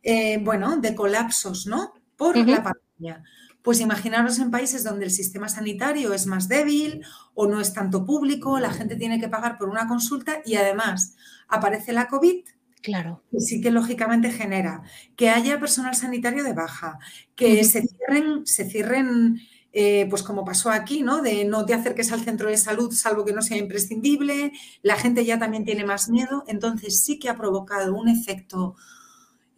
[0.03, 1.93] eh, bueno, de colapsos, ¿no?
[2.17, 3.23] Por la pandemia.
[3.61, 7.01] Pues imaginaros en países donde el sistema sanitario es más débil
[7.33, 11.15] o no es tanto público, la gente tiene que pagar por una consulta y además
[11.47, 12.43] aparece la COVID.
[12.81, 13.23] Claro.
[13.37, 14.83] Sí que lógicamente genera
[15.15, 16.99] que haya personal sanitario de baja,
[17.35, 19.39] que se cierren, se cierren
[19.75, 21.23] eh, pues como pasó aquí, ¿no?
[21.23, 24.51] De no te acerques al centro de salud salvo que no sea imprescindible,
[24.83, 28.75] la gente ya también tiene más miedo, entonces sí que ha provocado un efecto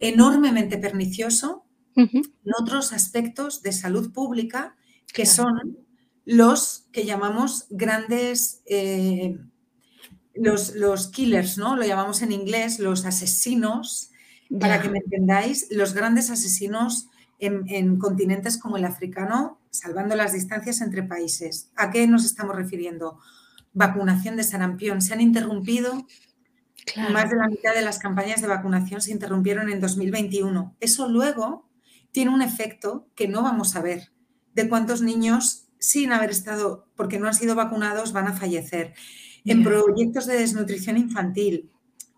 [0.00, 1.64] enormemente pernicioso
[1.96, 2.22] en
[2.60, 4.76] otros aspectos de salud pública
[5.12, 5.78] que son
[6.26, 9.38] los que llamamos grandes, eh,
[10.34, 11.76] los, los, killers, ¿no?
[11.76, 14.10] Lo llamamos en inglés los asesinos,
[14.60, 20.80] para que me entendáis, los grandes asesinos en, continentes como el africano, salvando las distancias
[20.80, 21.70] entre países.
[21.76, 23.18] ¿A qué nos estamos refiriendo?
[23.72, 25.02] Vacunación de sarampión.
[25.02, 26.06] Se han interrumpido,
[27.10, 30.76] más de la mitad de las campañas de vacunación se interrumpieron en 2021.
[30.80, 31.68] Eso luego
[32.12, 34.12] tiene un efecto que no vamos a ver,
[34.54, 38.94] de cuántos niños sin haber estado, porque no han sido vacunados, van a fallecer.
[39.44, 41.70] En proyectos de desnutrición infantil,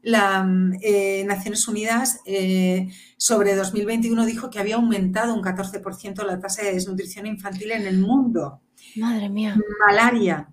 [0.08, 0.48] la
[0.80, 6.72] eh, Naciones Unidas eh, sobre 2021 dijo que había aumentado un 14% la tasa de
[6.72, 8.60] desnutrición infantil en el mundo.
[8.96, 9.56] Madre mía.
[9.86, 10.48] Malaria.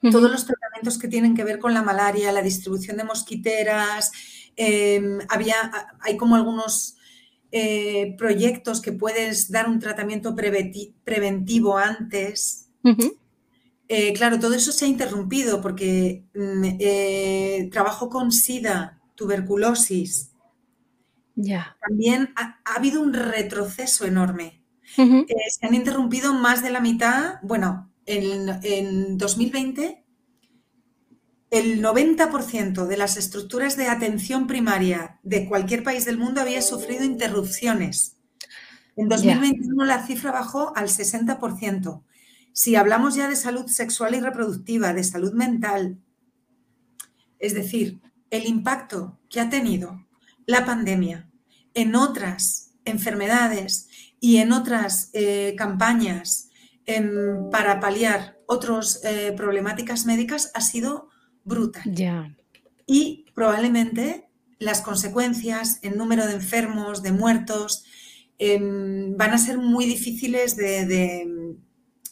[0.00, 4.12] Todos los tratamientos que tienen que ver con la malaria, la distribución de mosquiteras,
[4.54, 5.56] em, había,
[6.00, 6.96] hay como algunos
[7.50, 12.68] eh, proyectos que puedes dar un tratamiento preventivo antes.
[13.88, 20.32] Eh, claro, todo eso se ha interrumpido porque mm, eh, trabajo con SIDA, tuberculosis.
[21.34, 21.76] Ya.
[21.80, 24.62] También ha, habido un retroceso enorme.
[24.96, 27.36] Eh, se han interrumpido más de la mitad.
[27.42, 30.04] Bueno, en, en 2020,
[31.50, 37.04] el 90% de las estructuras de atención primaria de cualquier país del mundo había sufrido
[37.04, 38.18] interrupciones.
[38.96, 42.02] En 2021 la cifra bajó al 60%.
[42.52, 45.98] Si hablamos ya de salud sexual y reproductiva, de salud mental,
[47.38, 50.06] es decir, el impacto que ha tenido
[50.46, 51.30] la pandemia
[51.74, 53.88] en otras enfermedades
[54.20, 56.46] y en otras eh, campañas
[57.52, 61.10] para paliar otras eh, problemáticas médicas ha sido
[61.44, 61.82] brutal.
[62.86, 67.84] Y probablemente las consecuencias en número de enfermos, de muertos,
[68.38, 70.86] em, van a ser muy difíciles de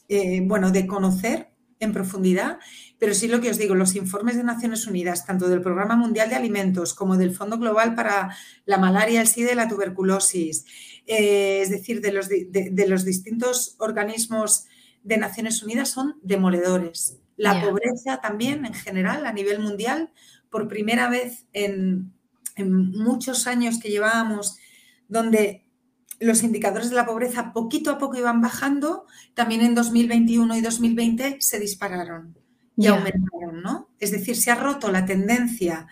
[0.09, 2.59] eh, bueno, de conocer en profundidad,
[2.99, 6.31] pero sí lo que os digo, los informes de Naciones Unidas, tanto del Programa Mundial
[6.31, 10.64] de Alimentos como del Fondo Global para la Malaria, el SIDA y la tuberculosis,
[11.07, 14.64] eh, es decir, de los, de, los, distintos organismos
[15.03, 17.19] de Naciones Unidas son demoledores.
[17.37, 20.11] La pobreza también, en general, a nivel mundial,
[20.51, 22.12] por primera vez en,
[22.57, 24.57] en muchos años que llevábamos,
[25.09, 25.66] donde
[26.21, 31.37] los indicadores de la pobreza poquito a poco iban bajando, también en 2021 y 2020
[31.41, 32.37] se dispararon
[32.77, 33.89] y aumentaron, ¿no?
[33.99, 35.87] Es decir, se ha roto la tendencia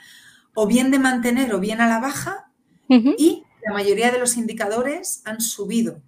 [0.55, 2.51] o bien de mantener o bien a la baja
[2.89, 6.03] y la mayoría de los indicadores han subido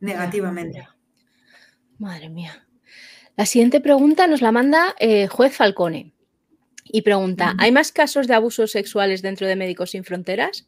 [0.00, 0.88] negativamente.
[1.98, 2.66] Madre mía.
[3.36, 6.12] La siguiente pregunta nos la manda eh, Juez Falcone
[6.84, 10.66] y pregunta, ¿hay más casos de abusos sexuales dentro de Médicos Sin Fronteras?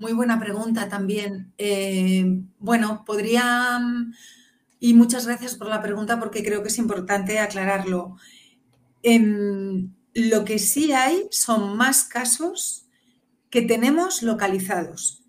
[0.00, 1.52] Muy buena pregunta también.
[1.58, 2.24] Eh,
[2.58, 3.78] bueno, podría,
[4.78, 8.16] y muchas gracias por la pregunta porque creo que es importante aclararlo.
[9.02, 12.86] Em, lo que sí hay son más casos
[13.50, 15.22] que tenemos localizados.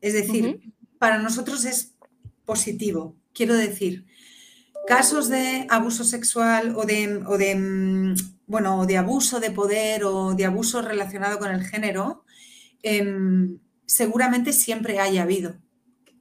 [0.00, 1.96] Es decir, para nosotros es
[2.44, 3.16] positivo.
[3.34, 4.06] Quiero decir,
[4.86, 8.14] casos de abuso sexual o de, o de,
[8.46, 12.24] bueno, de abuso de poder o de abuso relacionado con el género,
[12.84, 13.58] em,
[13.90, 15.56] seguramente siempre haya habido,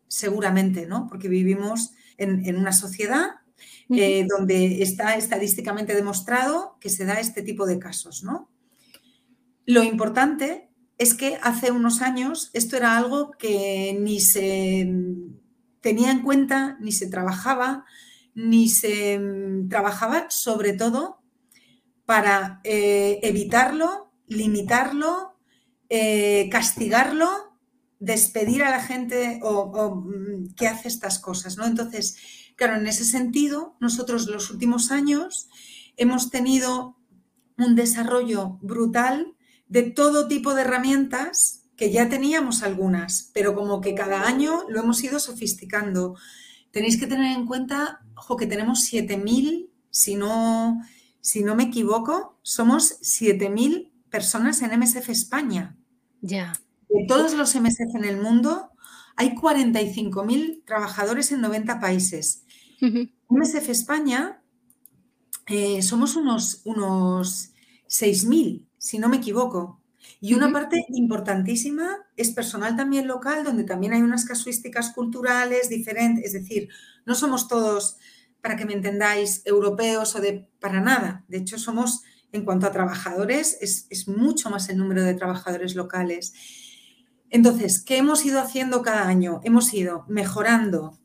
[0.07, 1.05] seguramente, ¿no?
[1.07, 3.41] Porque vivimos en, una sociedad
[3.91, 8.49] eh, donde está estadísticamente demostrado que se da este tipo de casos, ¿no?
[9.67, 14.91] Lo importante es que hace unos años esto era algo que ni se
[15.79, 17.85] tenía en cuenta, ni se trabajaba,
[18.33, 19.21] ni se
[19.69, 21.21] trabajaba sobre todo
[22.07, 25.37] para eh, evitarlo, limitarlo,
[25.89, 27.48] eh, castigarlo
[27.99, 31.65] despedir a la gente o, mm, que hace estas cosas, ¿no?
[31.65, 32.17] Entonces,
[32.55, 35.49] claro, en ese sentido, nosotros los últimos años
[35.97, 36.97] hemos tenido
[37.57, 39.35] un desarrollo brutal
[39.67, 44.79] de todo tipo de herramientas que ya teníamos algunas, pero como que cada año lo
[44.79, 46.15] hemos ido sofisticando.
[46.71, 50.81] Tenéis que tener en cuenta, ojo, que tenemos 7.000, si no,
[51.21, 55.77] si no me equivoco, somos 7.000 personas en MSF España.
[56.21, 56.53] Ya
[56.89, 58.71] de todos los MSF en el mundo,
[59.15, 62.43] hay 45.000 trabajadores en 90 países.
[63.29, 64.41] MSF España
[65.47, 67.51] eh, somos unos, unos
[67.87, 69.81] 6.000, si no me equivoco.
[70.21, 76.25] Y una parte importantísima es personal también local, donde también hay unas casuísticas culturales diferentes.
[76.25, 76.69] Es decir,
[77.05, 77.97] no somos todos,
[78.41, 81.25] para que me entendáis, europeos o de para nada.
[81.27, 85.75] De hecho, somos, en cuanto a trabajadores, es, es mucho más el número de trabajadores
[85.75, 86.33] locales.
[87.29, 89.39] Entonces, ¿qué hemos ido haciendo cada año?
[89.43, 90.99] Hemos ido mejorando,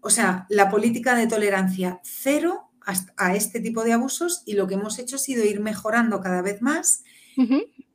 [0.00, 2.70] o sea, la política de tolerancia cero
[3.16, 6.42] a este tipo de abusos y lo que hemos hecho ha sido ir mejorando cada
[6.42, 7.04] vez más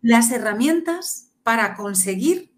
[0.02, 2.54] las herramientas para conseguir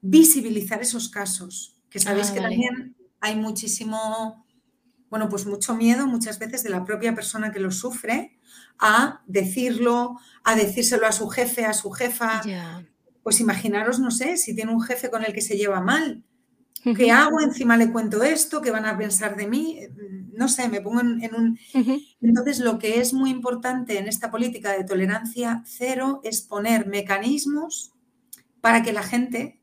[0.00, 2.56] visibilizar esos casos, que sabéis Ah, que vale.
[2.56, 4.44] también hay muchísimo,
[5.10, 8.38] bueno, pues mucho miedo muchas veces de la propia persona que lo sufre
[8.78, 12.42] a decirlo, a decírselo a su jefe, a su jefa.
[13.24, 16.22] Pues imaginaros, no sé, si tiene un jefe con el que se lleva mal,
[16.96, 17.40] ¿qué hago?
[17.40, 19.80] Encima le cuento esto, ¿qué van a pensar de mí?
[20.34, 21.58] No sé, me pongo en, en un,
[22.20, 27.92] entonces, lo que es muy importante en esta política de tolerancia cero es poner mecanismos
[28.60, 29.60] para que la gente,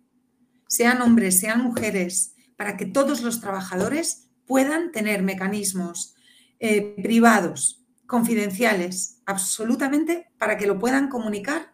[0.67, 6.15] sean hombres, sean mujeres, para que todos los trabajadores puedan tener mecanismos
[6.59, 11.70] eh, privados, confidenciales, absolutamente, para que lo puedan comunicar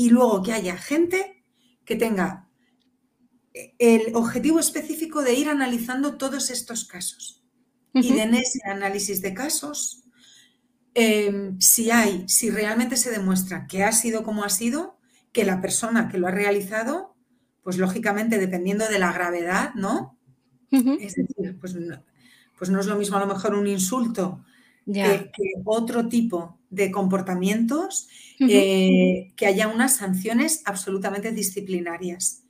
[0.00, 1.44] y luego que haya gente
[1.84, 2.48] que tenga
[3.52, 7.44] eh, el objetivo específico de ir analizando todos estos casos.
[7.92, 10.04] Y de en ese análisis de casos,
[10.94, 14.96] eh, si hay, si realmente se demuestra que ha sido como ha sido,
[15.32, 17.14] que la persona que lo ha realizado,
[17.62, 20.18] pues lógicamente dependiendo de la gravedad, ¿no?
[20.70, 22.02] Es decir, pues no,
[22.56, 24.46] pues no es lo mismo a lo mejor un insulto
[24.86, 28.08] que, que otro tipo de comportamientos,
[28.40, 32.44] eh, que haya unas sanciones absolutamente disciplinarias.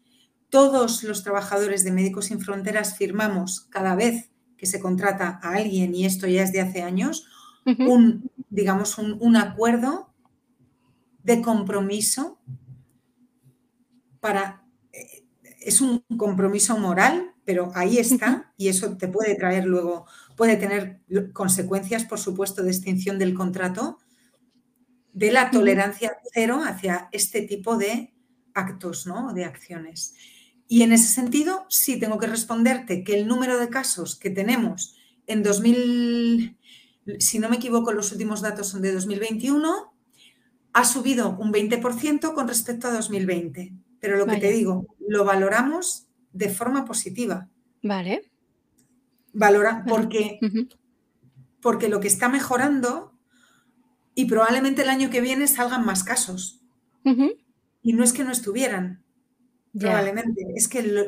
[0.51, 5.95] Todos los trabajadores de Médicos Sin Fronteras firmamos cada vez que se contrata a alguien,
[5.95, 7.27] y esto ya es de hace años,
[7.65, 10.13] un, digamos, un, un acuerdo
[11.23, 12.39] de compromiso
[14.21, 14.63] para...
[14.93, 15.25] eh,
[15.61, 20.07] Es un compromiso moral, pero ahí está, y eso te puede traer luego,
[20.37, 21.01] puede tener
[21.33, 23.99] consecuencias, por supuesto, de extinción del contrato,
[25.13, 28.13] de la tolerancia cero hacia este tipo de
[28.55, 29.33] actos, ¿no?
[29.33, 30.15] De acciones.
[30.69, 34.97] Y en ese sentido, sí tengo que responderte que el número de casos que tenemos
[35.27, 36.57] en 2000,
[37.19, 39.93] si no me equivoco, los últimos datos son de 2021,
[40.73, 43.73] ha subido un 20% con respecto a 2020.
[43.99, 47.49] Pero lo que te digo, lo valoramos de forma positiva.
[47.83, 48.31] Vale.
[49.33, 49.85] Valora, Vale.
[49.89, 50.39] porque,
[51.61, 53.10] porque lo que está mejorando
[54.15, 56.61] y probablemente el año que viene salgan más casos.
[57.83, 59.03] Y no es que no estuvieran,
[59.79, 60.47] probablemente.
[60.55, 61.05] Es que lo,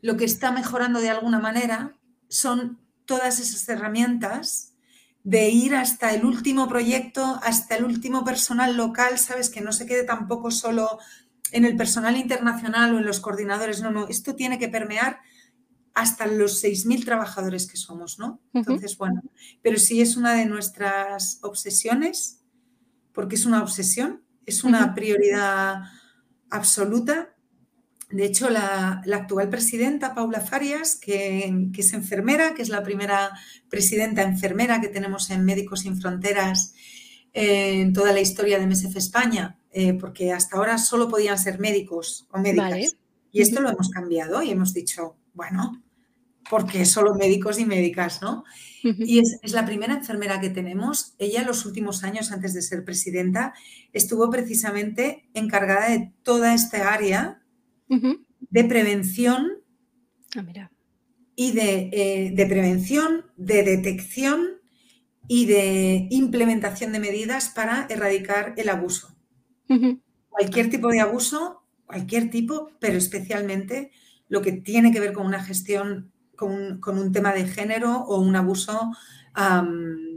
[0.00, 1.96] lo que está mejorando de alguna manera
[2.28, 4.74] son todas esas herramientas
[5.22, 9.50] de ir hasta el último proyecto, hasta el último personal local, ¿sabes?
[9.50, 10.98] Que no se quede tampoco solo
[11.52, 13.82] en el personal internacional o en los coordinadores.
[13.82, 15.20] No, no, esto tiene que permear
[15.94, 18.40] hasta los 6.000 trabajadores que somos, ¿no?
[18.54, 19.22] Entonces, bueno,
[19.62, 22.40] pero sí es una de nuestras obsesiones,
[23.12, 25.82] porque es una obsesión, es una prioridad
[26.48, 27.34] absoluta.
[28.10, 32.82] De hecho, la, la actual presidenta, Paula Farias, que, que es enfermera, que es la
[32.82, 33.30] primera
[33.68, 36.74] presidenta enfermera que tenemos en Médicos Sin Fronteras
[37.32, 41.60] eh, en toda la historia de MSF España, eh, porque hasta ahora solo podían ser
[41.60, 42.70] médicos o médicas.
[42.70, 42.90] Vale.
[43.32, 45.82] Y esto lo hemos cambiado y hemos dicho, bueno,
[46.48, 48.44] porque solo médicos y médicas, ¿no?
[48.82, 51.14] Y es, es la primera enfermera que tenemos.
[51.18, 53.52] Ella, los últimos años antes de ser presidenta,
[53.92, 57.42] estuvo precisamente encargada de toda esta área
[57.88, 59.62] de prevención
[60.36, 60.72] Ah, mira.
[61.36, 64.46] y de, eh, de prevención, de detección
[65.28, 69.16] y de implementación de medidas para erradicar el abuso.
[70.28, 73.90] Cualquier tipo de abuso, cualquier tipo, pero especialmente
[74.30, 77.98] lo que tiene que ver con una gestión, con un, con un tema de género
[78.04, 78.90] o un abuso,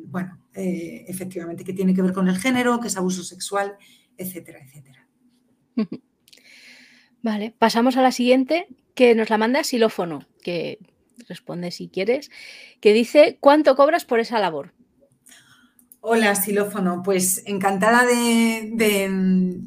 [0.06, 3.76] bueno, eh, efectivamente, que tiene que ver con el género, que es abuso sexual,
[4.18, 5.06] etcétera, etcétera.
[7.22, 10.80] Vale, pasamos a la siguiente, que nos la manda Xilófono, que
[11.28, 12.30] responde si quieres,
[12.82, 14.74] que dice, ¿cuánto cobras por esa labor?
[16.02, 17.02] Hola, Xilófono.
[17.02, 19.62] Pues encantada de, de-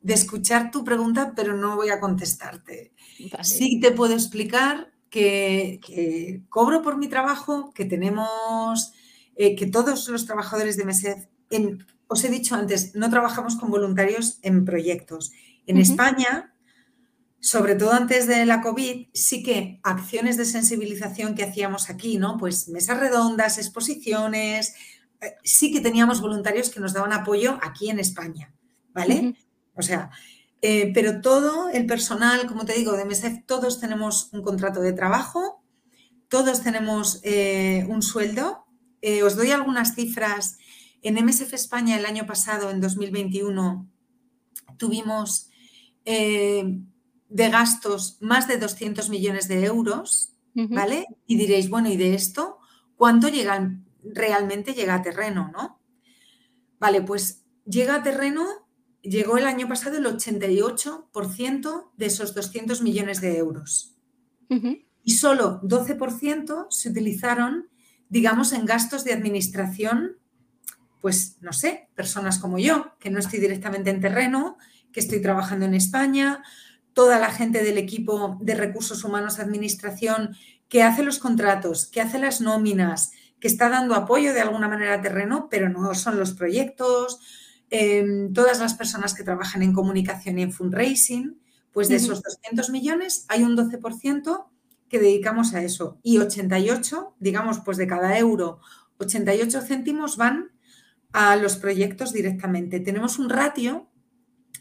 [0.00, 2.92] de escuchar tu pregunta, pero no voy a contestarte.
[3.30, 3.44] Vale.
[3.44, 8.92] Sí te puedo explicar que, que cobro por mi trabajo, que tenemos,
[9.36, 13.70] eh, que todos los trabajadores de MESEF, en- os he dicho antes, no trabajamos con
[13.70, 15.32] voluntarios en proyectos.
[15.66, 15.76] En.
[15.78, 16.54] España,
[17.40, 22.36] sobre todo antes de la COVID, sí que acciones de sensibilización que hacíamos aquí, ¿no?
[22.38, 24.74] Pues mesas redondas, exposiciones,
[25.20, 28.52] eh, sí que teníamos voluntarios que nos daban apoyo aquí en España,
[28.92, 29.34] ¿vale?
[29.74, 30.10] O sea,
[30.64, 34.92] Eh, pero todo el personal, como te digo, de MSF, todos tenemos un contrato de
[34.92, 35.64] trabajo,
[36.28, 38.64] todos tenemos eh, un sueldo.
[39.00, 40.58] Eh, os doy algunas cifras.
[41.02, 43.90] En MSF España el año pasado, en 2021,
[44.78, 45.48] tuvimos
[46.04, 51.06] de gastos más de 200 millones de euros, ¿vale?
[51.26, 52.58] Y diréis, bueno, ¿y de esto
[52.96, 55.80] cuánto llega, realmente llega a terreno, no?
[56.78, 58.46] Vale, pues llega a terreno,
[59.02, 63.96] llegó el año pasado el 88% de esos 200 millones de euros.
[65.02, 67.68] Y solo 12% se utilizaron,
[68.10, 70.18] digamos, en gastos de administración,
[71.00, 74.58] pues, no sé, personas como yo, que no estoy directamente en terreno,
[74.92, 76.42] que estoy trabajando en España,
[76.92, 80.36] toda la gente del equipo de recursos humanos, administración,
[80.68, 84.94] que hace los contratos, que hace las nóminas, que está dando apoyo de alguna manera
[84.94, 87.20] a terreno, pero no son los proyectos,
[87.74, 91.40] em, todas las personas que trabajan en comunicación y en fundraising,
[91.72, 94.50] pues de esos 200 millones hay un 12%
[94.90, 95.98] que dedicamos a eso.
[96.02, 98.60] Y 88, digamos, pues de cada euro,
[98.98, 100.50] 88 céntimos van
[101.14, 102.78] a los proyectos directamente.
[102.78, 103.88] Tenemos un ratio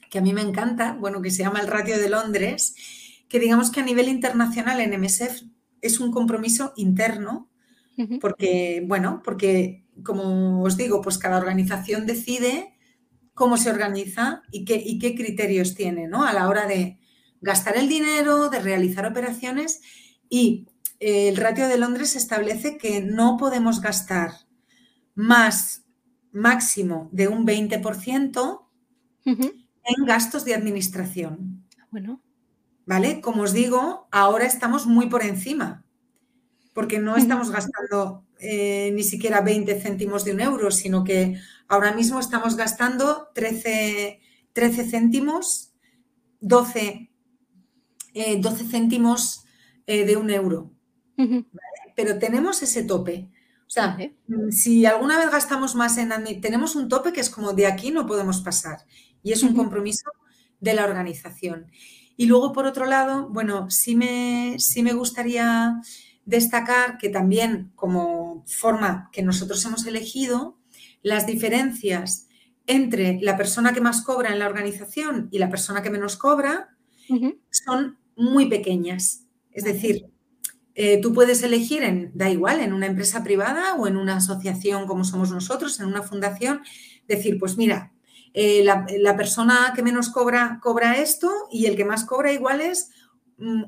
[0.10, 2.76] que a mí me encanta, bueno, que se llama el ratio de Londres,
[3.28, 5.44] que digamos que a nivel internacional en MSF
[5.82, 7.50] es un compromiso interno,
[8.22, 12.74] porque, bueno, porque como os digo, pues cada organización decide
[13.42, 16.24] cómo se organiza y qué, y qué criterios tiene, ¿no?
[16.24, 17.00] A la hora de
[17.42, 19.82] gastar el dinero, de realizar operaciones
[20.30, 20.68] y
[21.00, 24.34] eh, el ratio de Londres establece que no podemos gastar
[25.16, 25.86] más
[26.32, 28.68] máximo de un 20%
[29.26, 31.66] en gastos de administración.
[31.90, 32.22] Bueno.
[32.86, 33.22] ¿Vale?
[33.22, 35.84] Como os digo, ahora estamos muy por encima,
[36.76, 41.94] porque no estamos gastando eh, ni siquiera 20 céntimos de un euro, sino que ahora
[41.94, 44.20] mismo estamos gastando 13,
[44.54, 45.74] 13 céntimos,
[46.40, 47.12] 12,
[48.40, 49.46] 12 eh, céntimos
[49.86, 50.72] eh, de un euro.
[51.96, 53.30] Pero tenemos ese tope.
[53.68, 53.96] O sea,
[54.50, 56.10] si alguna vez gastamos más en
[56.42, 58.80] tenemos un tope que es como de aquí no podemos pasar
[59.22, 60.10] y es un compromiso
[60.60, 61.68] de la organización.
[62.18, 65.80] Y luego, por otro lado, bueno, sí me, sí me gustaría
[66.26, 70.58] destacar que también como forma que nosotros hemos elegido,
[71.02, 72.28] las diferencias
[72.68, 76.70] entre la persona que más cobra en la organización y la persona que menos cobra
[77.50, 79.26] son muy pequeñas.
[79.52, 80.06] Es decir,
[80.76, 84.88] eh, tú puedes elegir, en, da igual, en una empresa privada o en una asociación
[84.88, 86.62] como somos nosotros, en una fundación,
[87.08, 87.92] decir, pues mira,
[88.34, 92.90] eh, la, persona que menos cobra cobra esto y el que más cobra igual es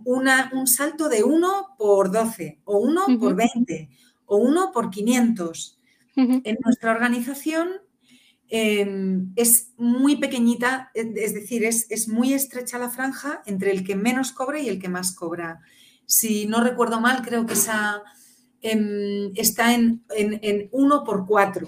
[0.06, 3.90] una, un salto de 1 por 12 o 1 por 20
[4.26, 5.80] o 1 por 500.
[6.16, 7.70] En nuestra organización
[8.48, 14.32] em, es muy pequeñita, es decir, es, muy estrecha la franja entre el que menos
[14.32, 15.62] cobra y el que más cobra.
[16.06, 18.04] Si no recuerdo mal, creo que esa
[18.62, 20.04] em, está en,
[20.72, 21.68] 1 por 4.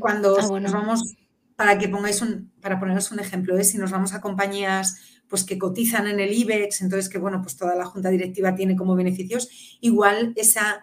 [0.00, 1.16] Cuando ah, nos vamos
[1.56, 3.64] para que pongáis un, para poneros un ejemplo, ¿eh?
[3.64, 7.56] si nos vamos a compañías pues que cotizan en el IBEX, entonces que bueno, pues
[7.56, 10.82] toda la junta directiva tiene como beneficios, igual esa,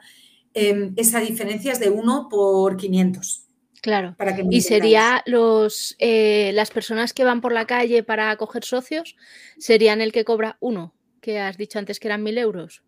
[0.56, 3.46] em, esa diferencia es de 1 por 500.
[3.84, 4.16] Claro.
[4.50, 9.16] y sería los eh, las personas que van por la calle para coger socios,
[9.60, 12.82] serían el que cobra uno, que has dicho antes que eran mil euros.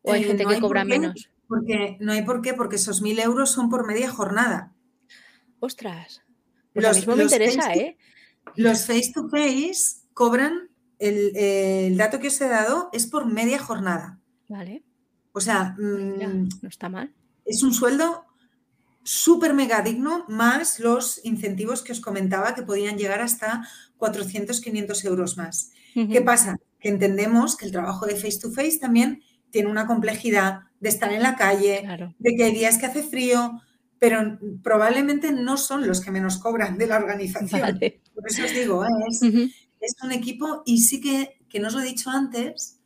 [0.00, 1.28] ¿O hay eh, gente que cobra menos?
[1.46, 4.72] Porque, no hay por qué, porque esos mil euros son por media jornada.
[5.60, 6.22] Ostras.
[6.72, 7.98] Pues los, mismo me interesa, face ¿eh?
[8.56, 14.20] Los face to face cobran, el, dato que os he dado es por media jornada.
[14.48, 14.84] Vale.
[15.32, 17.12] O sea, mm, no está mal.
[17.44, 18.24] Es un sueldo
[19.02, 23.68] súper mega digno, más los incentivos que os comentaba que podían llegar hasta
[23.98, 25.70] 400, 500 euros más.
[25.94, 26.56] ¿Qué pasa?
[26.80, 31.12] Que entendemos que el trabajo de face to face también tiene una complejidad de estar
[31.12, 31.86] en la calle,
[32.18, 33.60] de que hay días que hace frío,
[34.00, 37.78] pero probablemente no son los que menos cobran de la organización.
[38.14, 38.88] Por eso os digo, ¿eh?
[39.08, 39.20] es,
[40.02, 42.80] un equipo y sí que, que no os lo he dicho antes,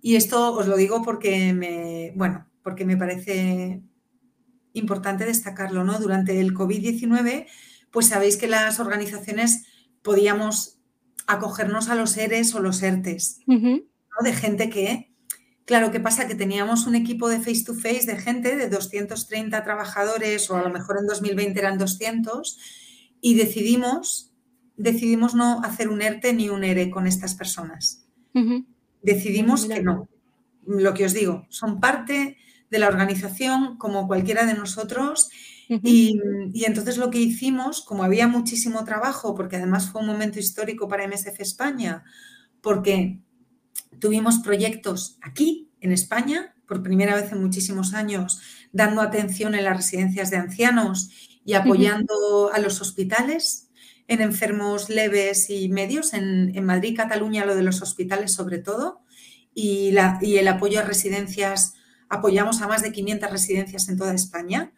[0.00, 3.82] y esto os lo digo porque me, bueno, porque me parece
[4.74, 5.98] importante destacarlo, ¿no?
[5.98, 7.46] Durante el COVID-19,
[7.90, 9.66] pues sabéis que las organizaciones
[10.02, 10.80] podíamos
[11.26, 13.78] acogernos a los ERES o los ERTES, ¿no?
[14.22, 15.14] De gente que
[15.64, 16.28] Claro, ¿qué pasa?
[16.28, 20.62] Que teníamos un equipo de face to face de gente de 230 trabajadores o a
[20.62, 22.58] lo mejor en 2020 eran 200
[23.22, 24.33] y decidimos,
[24.76, 28.06] decidimos no hacer un ERTE ni un ERE con estas personas.
[29.02, 30.08] Decidimos que no.
[30.66, 32.36] Lo que os digo, son parte
[32.70, 35.30] de la organización, como cualquiera de nosotros.
[35.68, 36.20] y,
[36.52, 40.88] y, entonces lo que hicimos, como había muchísimo trabajo, porque además fue un momento histórico
[40.88, 42.04] para MSF España,
[42.60, 43.20] porque
[43.98, 48.40] tuvimos proyectos aquí, en España, por primera vez en muchísimos años,
[48.72, 51.10] dando atención en las residencias de ancianos
[51.44, 53.63] y apoyando a los hospitales
[54.06, 59.00] en enfermos leves y medios, en, Madrid, Cataluña, lo de los hospitales sobre todo,
[59.54, 61.74] y, la, y, el apoyo a residencias,
[62.08, 64.72] apoyamos a más de 500 residencias en toda España.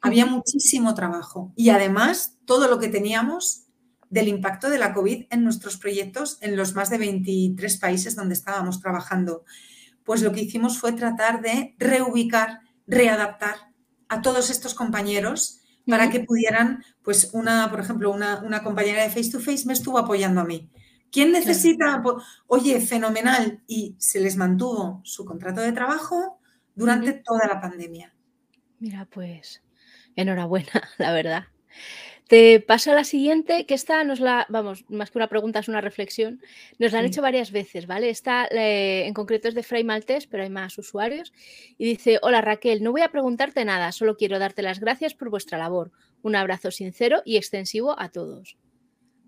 [0.00, 3.66] Había muchísimo trabajo y además todo lo que teníamos
[4.10, 8.34] del impacto de la COVID en nuestros proyectos en los más de 23 países donde
[8.34, 9.44] estábamos trabajando.
[10.04, 13.72] Pues lo que hicimos fue tratar de reubicar, readaptar
[14.08, 19.30] a todos estos compañeros para que pudieran, pues una, por ejemplo, una, compañera de face
[19.30, 20.70] to face me estuvo apoyando a mí.
[21.10, 22.02] ¿Quién necesita?
[22.46, 23.62] Oye, fenomenal.
[23.66, 26.40] Y se les mantuvo su contrato de trabajo
[26.74, 28.14] durante toda la pandemia.
[28.78, 29.62] Mira, pues
[30.16, 31.44] enhorabuena, la verdad.
[32.28, 35.68] Te paso a la siguiente, que esta nos la, vamos, más que una pregunta, es
[35.68, 36.40] una reflexión.
[36.78, 38.08] Nos la han hecho varias veces, ¿vale?
[38.08, 41.32] Esta eh, en concreto es de Fray Maltés, pero hay más usuarios.
[41.76, 45.30] Y dice: Hola Raquel, no voy a preguntarte nada, solo quiero darte las gracias por
[45.30, 45.92] vuestra labor.
[46.22, 48.56] Un abrazo sincero y extensivo a todos.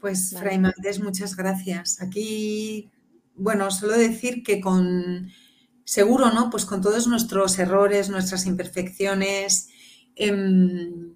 [0.01, 2.01] Pues Fray Maltés, muchas gracias.
[2.01, 2.91] Aquí,
[3.35, 5.31] bueno, solo decir que con
[5.85, 6.51] seguro, ¿no?
[6.51, 9.69] Pues con todos nuestros errores, nuestras imperfecciones.
[10.17, 11.15] Em,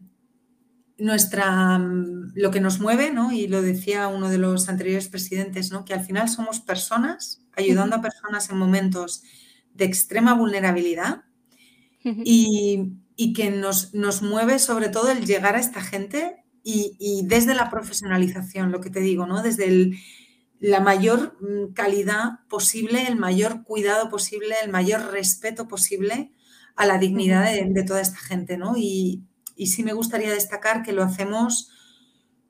[0.99, 3.33] nuestra, mm, lo que nos mueve, ¿no?
[3.33, 5.85] y lo decía uno de los anteriores presidentes, ¿no?
[5.85, 9.23] que al final somos personas, ayudando a personas en momentos
[9.75, 11.25] de extrema vulnerabilidad
[12.05, 12.95] y,
[13.35, 18.73] que nos, nos, mueve sobre todo el llegar a esta gente y, desde la profesionalización,
[18.73, 19.43] lo que te digo, ¿no?
[19.43, 19.93] desde
[20.61, 26.33] la mayor mm, calidad posible, el mayor cuidado posible, el mayor respeto posible
[26.77, 28.75] a la dignidad de, de toda esta gente, ¿no?
[28.77, 29.28] Y,
[29.59, 31.71] y sí me gustaría destacar que lo hacemos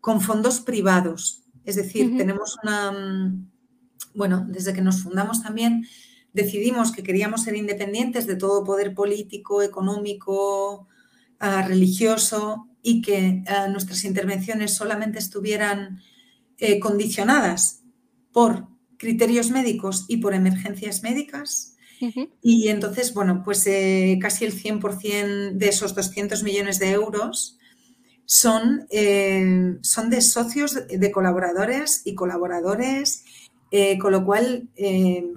[0.00, 1.42] con fondos privados.
[1.64, 3.34] Es decir, tenemos una,
[4.14, 5.86] bueno, desde que nos fundamos también
[6.32, 10.86] decidimos que queríamos ser independientes de todo poder político, económico,
[11.40, 16.00] ah, religioso y que ah, nuestras intervenciones solamente estuvieran
[16.59, 17.82] eh, condicionadas
[18.32, 21.77] por criterios médicos y por emergencias médicas
[22.42, 27.59] y entonces, bueno, pues eh, casi el 100% de esos 200 millones de euros
[28.24, 33.24] son, eh, son de socios, de colaboradores y colaboradores,
[33.70, 34.68] eh, con lo cual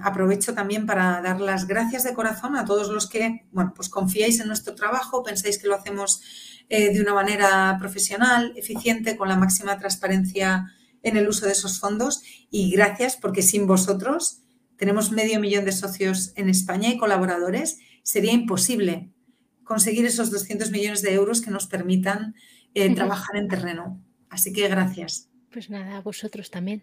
[0.01, 4.39] aprovecho también para dar las gracias de corazón a todos los que, bueno, pues confiáis
[4.39, 6.21] en nuestro trabajo, pensáis que lo hacemos
[6.69, 10.71] de una manera profesional, eficiente, con la máxima transparencia
[11.03, 12.21] en el uso de esos fondos.
[12.49, 14.40] Y gracias porque sin vosotros
[14.81, 19.11] tenemos medio millón de socios en España y colaboradores, sería imposible
[19.63, 22.33] conseguir esos 200 millones de euros que nos permitan
[22.73, 24.03] eh, trabajar en terreno.
[24.31, 25.29] Así que gracias.
[25.51, 26.81] Pues nada, a vosotros también.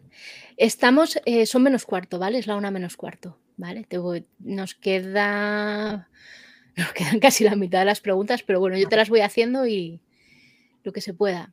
[0.56, 2.38] Estamos, eh, son menos cuarto, ¿vale?
[2.38, 3.84] Es la una menos cuarto, ¿vale?
[4.38, 6.08] nos queda,
[6.76, 9.66] nos quedan casi la mitad de las preguntas, pero bueno, yo te las voy haciendo
[9.66, 10.00] y
[10.84, 11.52] lo que se pueda.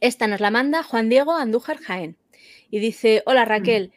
[0.00, 2.16] Esta nos la manda Juan Diego Andújar Jaén
[2.70, 3.90] y dice, hola Raquel,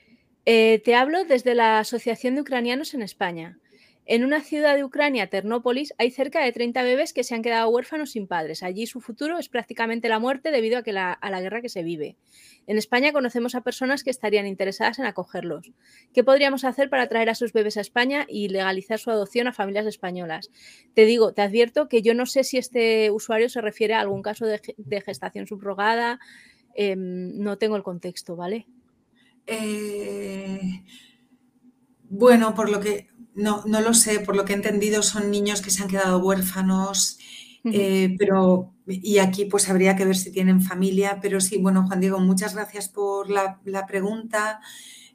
[0.52, 3.60] eh, te hablo desde la Asociación de Ucranianos en España.
[4.08, 7.70] En una ciudad de Ucrania, Ternópolis, hay cerca de 30 bebés que se han quedado
[7.70, 8.64] huérfanos sin padres.
[8.64, 11.70] Allí su futuro es prácticamente la muerte debido a, que la, a la guerra que
[11.70, 12.18] se vive.
[12.66, 15.72] En España conocemos a personas que estarían interesadas en acogerlos.
[16.16, 19.54] ¿Qué podríamos hacer para traer a sus bebés a España y legalizar su adopción a
[19.54, 20.50] familias españolas?
[20.96, 24.24] Te digo, te advierto que yo no sé si este usuario se refiere a algún
[24.24, 26.20] caso de, gestación subrogada.
[26.74, 28.66] Em, no tengo el contexto, ¿vale?
[29.52, 30.84] Eh,
[32.04, 35.62] bueno, por lo que no, no, lo sé, por lo que he entendido son niños
[35.62, 37.18] que se han quedado huérfanos,
[37.64, 42.00] eh, pero y aquí pues habría que ver si tienen familia, pero sí, bueno, Juan
[42.00, 44.60] Diego, muchas gracias por la, pregunta.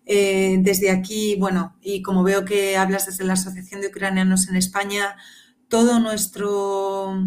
[0.06, 4.56] Eh, desde aquí, bueno, y como veo que hablas desde la Asociación de Ucranianos en
[4.56, 5.16] España,
[5.68, 7.18] todo nuestro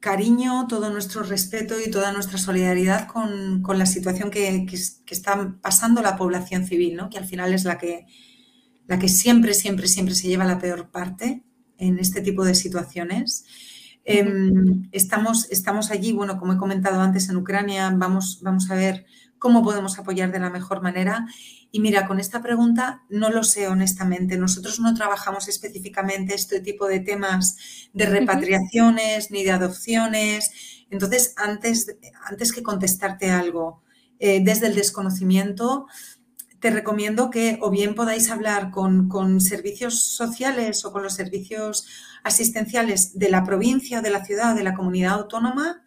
[0.00, 4.66] cariño, todo nuestro respeto y toda nuestra solidaridad con, la situación que,
[5.06, 7.10] está pasando la población civil, ¿no?
[7.10, 8.06] que al final es la que,
[8.86, 11.44] la que siempre, siempre, siempre se lleva la peor parte
[11.76, 13.44] en este tipo de situaciones.
[14.04, 19.04] Em, estamos, estamos allí, bueno, como he comentado antes, en Ucrania, vamos, vamos a ver
[19.38, 21.26] cómo podemos apoyar de la mejor manera
[21.72, 24.36] y mira, con esta pregunta no lo sé honestamente.
[24.36, 27.56] Nosotros no trabajamos específicamente este tipo de temas
[27.92, 30.50] de repatriaciones ni de adopciones.
[30.90, 33.82] Entonces, antes, antes que contestarte algo,
[34.18, 35.86] eh, desde el desconocimiento,
[36.60, 41.86] te recomiendo que o bien podáis hablar con, servicios sociales o con los servicios
[42.22, 45.82] asistenciales de la provincia, de la ciudad o de la comunidad autónoma,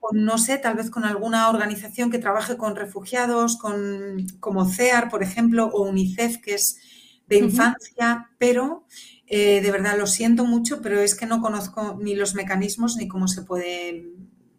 [0.00, 5.08] o no sé, tal vez con alguna organización que trabaje con refugiados, con, como CEAR,
[5.08, 6.78] por ejemplo, o UNICEF, que es
[7.26, 8.84] de infancia, pero
[9.26, 13.06] eh, de verdad lo siento mucho, pero es que no conozco ni los mecanismos ni
[13.06, 14.08] cómo se puede,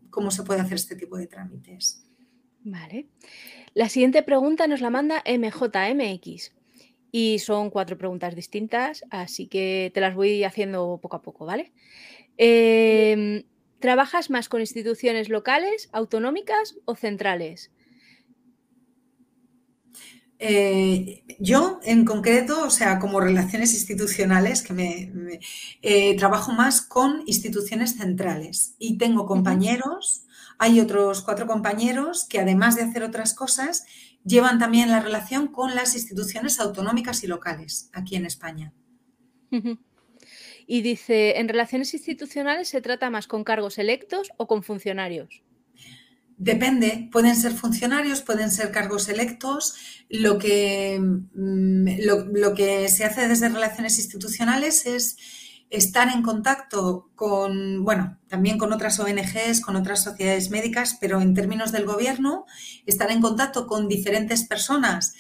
[0.10, 2.06] cómo se puede hacer este tipo de trámites.
[2.64, 3.08] Vale.
[3.74, 6.54] La siguiente pregunta nos la manda MJMX
[7.12, 11.74] y son cuatro preguntas distintas, así que te las voy haciendo poco a poco, ¿vale?
[12.38, 13.44] Em,
[13.82, 17.72] ¿Trabajas más con instituciones locales, autonómicas o centrales?
[20.40, 25.40] Eh, yo, en concreto, o sea, como relaciones institucionales, que me,
[25.82, 30.26] eh, trabajo más con instituciones centrales y tengo compañeros
[30.64, 33.84] hay otros cuatro compañeros que además de hacer otras cosas,
[34.24, 38.72] llevan también la relación con las instituciones autonómicas y locales aquí en España.
[40.74, 45.44] Y dice, ¿en relaciones institucionales se trata más con cargos electos o con funcionarios?
[46.38, 49.76] Depende, pueden ser funcionarios, pueden ser cargos electos.
[50.08, 55.18] Lo que, mm, lo que se hace desde relaciones institucionales es
[55.70, 61.34] estar en contacto con, bueno, también con otras ONGs, con otras sociedades médicas, pero en
[61.34, 62.46] términos del gobierno,
[62.86, 65.16] estar en contacto con diferentes personas.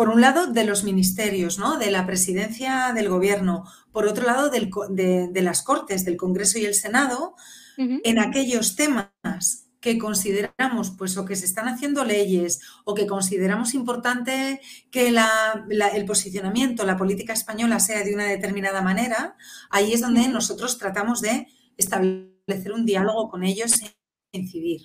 [0.00, 1.76] Por un lado, de los ministerios, ¿no?
[1.76, 6.72] de la presidencia del gobierno, por otro lado, de, las Cortes, del Congreso y el
[6.72, 7.34] Senado,
[7.76, 13.74] en aquellos temas que consideramos, pues, o que se están haciendo leyes, o que consideramos
[13.74, 19.36] importante que el posicionamiento, la política española sea de una determinada manera,
[19.68, 21.46] ahí es donde nosotros tratamos de
[21.76, 23.94] establecer un diálogo con ellos e
[24.32, 24.80] incidir.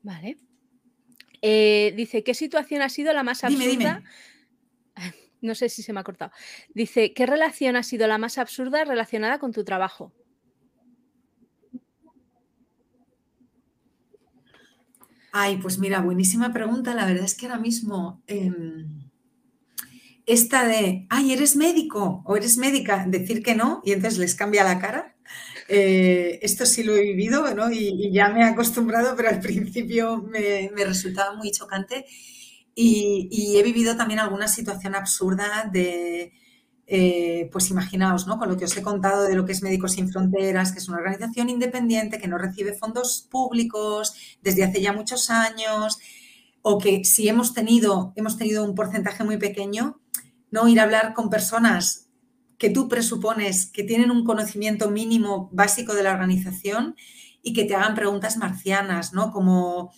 [0.00, 0.38] Vale.
[1.46, 4.02] Eh, dice, ¿qué situación ha sido la más absurda?
[5.42, 6.32] No sé si se me ha cortado.
[6.72, 10.10] Dice, ¿qué relación ha sido la más absurda relacionada con tu trabajo?
[15.32, 16.94] Ay, pues mira, buenísima pregunta.
[16.94, 19.10] La verdad es que ahora mismo em,
[20.24, 24.64] esta de, ay, eres médico o eres médica, decir que no y entonces les cambia
[24.64, 25.13] la cara.
[25.68, 27.70] Eh, esto sí lo he vivido ¿no?
[27.70, 32.06] y, ya me he acostumbrado, pero al principio me, resultaba muy chocante.
[32.74, 36.32] y, he vivido también alguna situación absurda de,
[36.86, 38.38] eh, pues imaginaos, ¿no?
[38.38, 40.88] Con lo que os he contado de lo que es Médicos Sin Fronteras, que es
[40.88, 45.98] una organización independiente que no recibe fondos públicos desde hace ya muchos años,
[46.60, 50.00] o que si hemos tenido, hemos tenido un porcentaje muy pequeño,
[50.50, 52.03] no ir a hablar con personas
[52.64, 56.96] que tú presupones que tienen un conocimiento mínimo básico de la organización
[57.42, 59.32] y que te hagan preguntas marcianas, ¿no?
[59.32, 59.92] Como,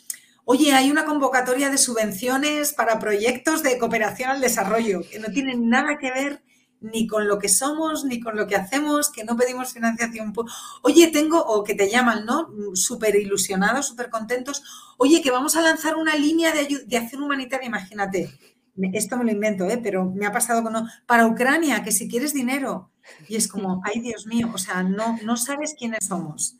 [0.44, 5.68] oye, hay una convocatoria de subvenciones para proyectos de cooperación al desarrollo, que no tienen
[5.68, 6.42] nada que ver
[6.80, 10.34] ni con lo que somos, ni con lo que hacemos, que no pedimos financiación.
[10.82, 12.50] Oye, tengo, o que te llaman, ¿no?
[12.74, 14.64] Súper ilusionados, súper contentos.
[14.98, 18.55] Oye, que vamos a lanzar una línea de, de acción humanitaria, imagínate.
[18.92, 19.78] Esto me lo invento, ¿eh?
[19.82, 20.74] pero me ha pasado con...
[21.06, 22.90] Para Ucrania, que si quieres dinero.
[23.28, 26.58] Y es como, ay Dios mío, o sea, no, no sabes quiénes somos.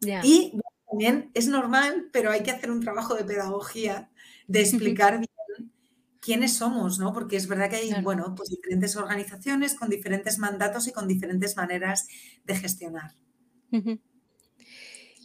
[0.00, 0.58] Y
[0.88, 4.10] también es normal, pero hay que hacer un trabajo de pedagogía,
[4.46, 5.72] de explicar bien
[6.20, 7.12] quiénes somos, ¿no?
[7.12, 11.56] Porque es verdad que hay, bueno, pues diferentes organizaciones con diferentes mandatos y con diferentes
[11.56, 12.06] maneras
[12.44, 13.12] de gestionar.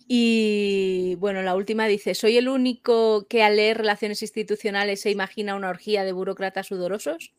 [0.08, 5.56] Y bueno, la última dice, ¿soy el único que al leer relaciones institucionales se imagina
[5.56, 7.34] una orgía de burócratas sudorosos?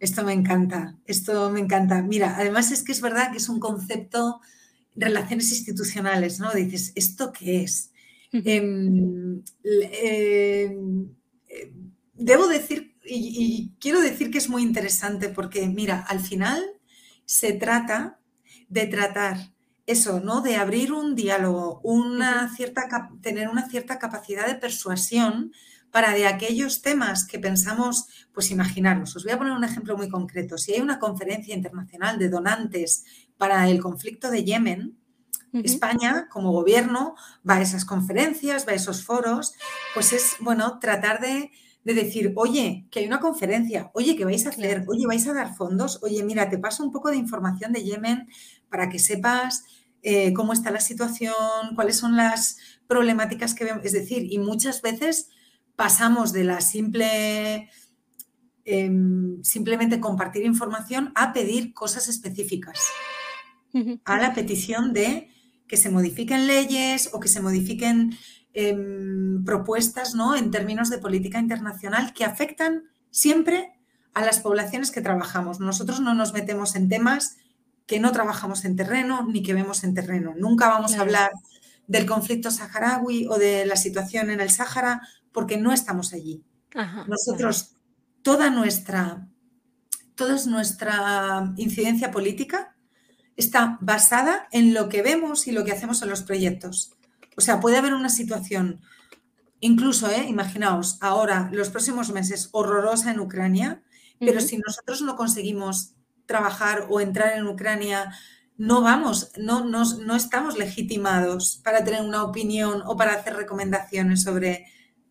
[0.00, 2.02] Esto me encanta, esto me encanta.
[2.02, 4.40] Mira, además es que es verdad que es un concepto,
[4.94, 6.52] relaciones institucionales, ¿no?
[6.52, 7.90] Dices, ¿esto qué es?
[8.32, 11.08] Em, em,
[12.14, 16.62] debo decir, y, quiero decir que es muy interesante porque, mira, al final
[17.24, 18.18] se trata
[18.68, 19.53] de tratar
[19.86, 20.40] eso, ¿no?
[20.40, 22.88] De abrir un diálogo, una cierta,
[23.20, 25.52] tener una cierta capacidad de persuasión
[25.90, 30.08] para de aquellos temas que pensamos, pues imaginaros, os voy a poner un ejemplo muy
[30.08, 30.58] concreto.
[30.58, 33.04] Si hay una conferencia internacional de donantes
[33.36, 34.98] para el conflicto de Yemen,
[35.52, 37.14] España, como gobierno,
[37.48, 39.54] va a esas conferencias, va a esos foros,
[39.94, 41.52] pues es, bueno, tratar de
[41.84, 44.84] de decir, oye, que hay una conferencia, oye, ¿qué vais a hacer?
[44.88, 46.02] Oye, ¿vais a dar fondos?
[46.02, 48.28] Oye, mira, te paso un poco de información de Yemen
[48.70, 49.64] para que sepas
[50.02, 51.34] eh, cómo está la situación,
[51.74, 52.56] cuáles son las
[52.86, 53.84] problemáticas que vemos.
[53.84, 55.28] Es decir, y muchas veces
[55.76, 57.70] pasamos de la simple...
[58.66, 62.80] Em, simplemente compartir información a pedir cosas específicas,
[64.06, 65.28] a la petición de
[65.68, 68.16] que se modifiquen leyes o que se modifiquen
[69.44, 70.36] propuestas ¿no?
[70.36, 73.72] en términos de política internacional que afectan siempre
[74.12, 75.58] a las poblaciones que trabajamos.
[75.60, 77.36] Nosotros no nos metemos en temas
[77.86, 80.34] que no trabajamos en terreno ni que vemos en terreno.
[80.36, 81.32] Nunca vamos a hablar
[81.86, 85.02] del conflicto saharaui o de la situación en el Sáhara
[85.32, 86.44] porque no estamos allí.
[87.06, 87.74] Nosotros,
[88.22, 89.28] toda nuestra,
[90.14, 92.74] toda nuestra incidencia política
[93.36, 96.92] está basada en lo que vemos y lo que hacemos en los proyectos.
[97.36, 98.80] O sea, puede haber una situación,
[99.60, 100.26] incluso, ¿eh?
[100.28, 103.82] imaginaos, ahora, los próximos meses, horrorosa en Ucrania,
[104.20, 105.94] pero si nosotros no conseguimos
[106.26, 108.14] trabajar o entrar en Ucrania,
[108.56, 114.66] no vamos, no, no, estamos legitimados para tener una opinión o para hacer recomendaciones sobre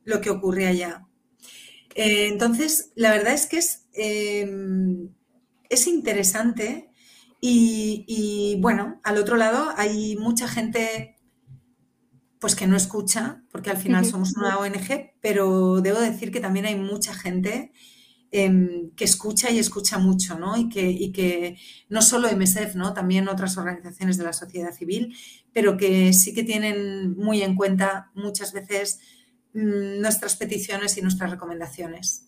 [0.06, 1.06] lo que ocurre allá.
[1.96, 5.10] Eh, entonces, la verdad es que es, em,
[5.70, 6.90] es interesante
[7.46, 11.13] y, bueno, al otro lado hay mucha gente
[12.44, 16.66] pues que no escucha, porque al final somos una ONG, pero debo decir que también
[16.66, 17.72] hay mucha gente
[18.32, 20.58] em, que escucha y escucha mucho, ¿no?
[20.58, 22.94] Y que, que no solo MSF, ¿no?
[22.94, 25.16] También otras organizaciones de la sociedad civil,
[25.54, 29.00] pero que sí que tienen muy en cuenta muchas veces
[29.54, 32.26] mm, nuestras peticiones y nuestras recomendaciones.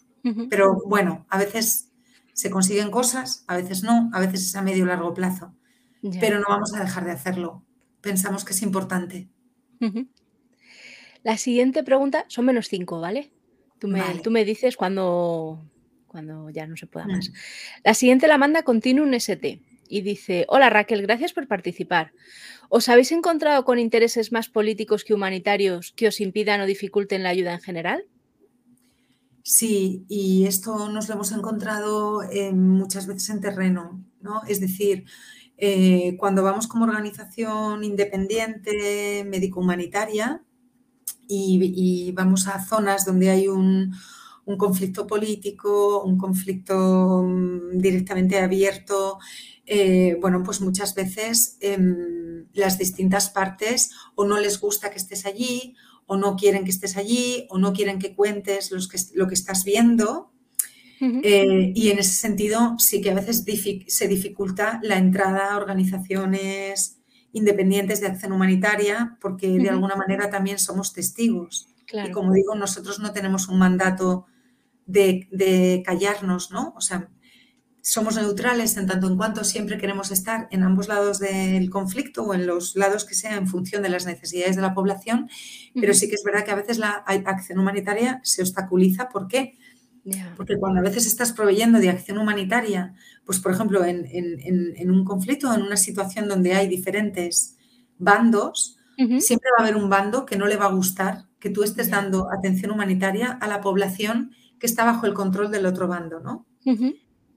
[0.49, 1.91] Pero bueno, a veces
[2.31, 5.53] se consiguen cosas, a veces no, a veces es a medio o largo plazo,
[6.21, 7.65] pero no vamos a dejar de hacerlo.
[7.99, 9.34] Pensamos que es importante.
[11.23, 13.31] La siguiente pregunta, son menos cinco, ¿vale?
[13.79, 15.59] Tú me, Tú me dices cuando,
[16.07, 17.31] cuando ya no se pueda más.
[17.83, 22.11] La siguiente la manda Continuum ST y dice, hola Raquel, gracias por participar.
[22.69, 27.29] ¿Os habéis encontrado con intereses más políticos que humanitarios que os impidan o dificulten la
[27.29, 28.05] ayuda en general?
[29.43, 32.21] Sí, y esto nos lo hemos encontrado
[32.53, 34.41] muchas veces en terreno, ¿no?
[34.47, 35.05] Es decir,
[35.57, 40.43] eh, cuando vamos como organización independiente médico-humanitaria
[41.27, 43.93] y, vamos a zonas donde hay un,
[44.57, 49.17] conflicto político, un conflicto mm, directamente abierto,
[49.65, 55.25] eh, bueno, pues muchas veces em, las distintas partes o no les gusta que estés
[55.25, 55.75] allí
[56.05, 58.71] o no quieren que estés allí o no quieren que cuentes
[59.15, 60.31] lo que estás viendo.
[61.01, 63.43] Eh, y en ese sentido sí que a veces
[63.87, 66.99] se dificulta la entrada a organizaciones
[67.33, 71.67] independientes de acción humanitaria porque de alguna manera también somos testigos.
[71.91, 74.25] Y como digo, nosotros no tenemos un mandato
[74.85, 76.73] de, de callarnos, ¿no?
[76.77, 77.09] O sea,
[77.81, 82.33] somos neutrales en tanto en cuanto siempre queremos estar en ambos lados del conflicto o
[82.33, 85.29] en los lados que sea en función de las necesidades de la población,
[85.75, 89.09] pero sí que es verdad que a veces la acción humanitaria se obstaculiza.
[89.09, 89.55] ¿Por qué?
[90.37, 92.93] Porque cuando a veces estás proveyendo de acción humanitaria,
[93.25, 97.57] pues por ejemplo en, un conflicto en una situación donde hay diferentes
[97.97, 101.63] bandos, siempre va a haber un bando que no le va a gustar que tú
[101.63, 106.19] estés dando atención humanitaria a la población que está bajo el control del otro bando,
[106.19, 106.47] ¿no?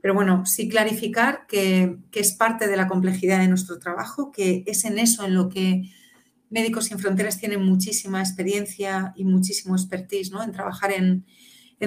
[0.00, 4.84] Pero bueno, sí clarificar que, es parte de la complejidad de nuestro trabajo, que es
[4.84, 5.90] en eso en lo que
[6.50, 10.42] Médicos Sin Fronteras tienen muchísima experiencia y muchísimo expertise, ¿no?
[10.42, 11.26] En trabajar en,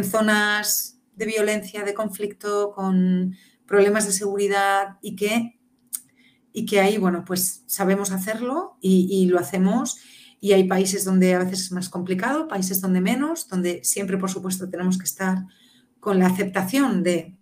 [0.03, 3.35] zonas de violencia, de conflicto, con
[3.65, 5.59] problemas de seguridad y que,
[6.53, 9.99] y que ahí, bueno, pues sabemos hacerlo y, y lo hacemos.
[10.39, 14.31] Y hay países donde a veces es más complicado, países donde menos, donde siempre, por
[14.31, 15.45] supuesto, tenemos que estar
[15.99, 17.37] con la aceptación de,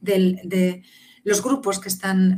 [0.00, 0.82] de
[1.22, 2.36] los grupos que están,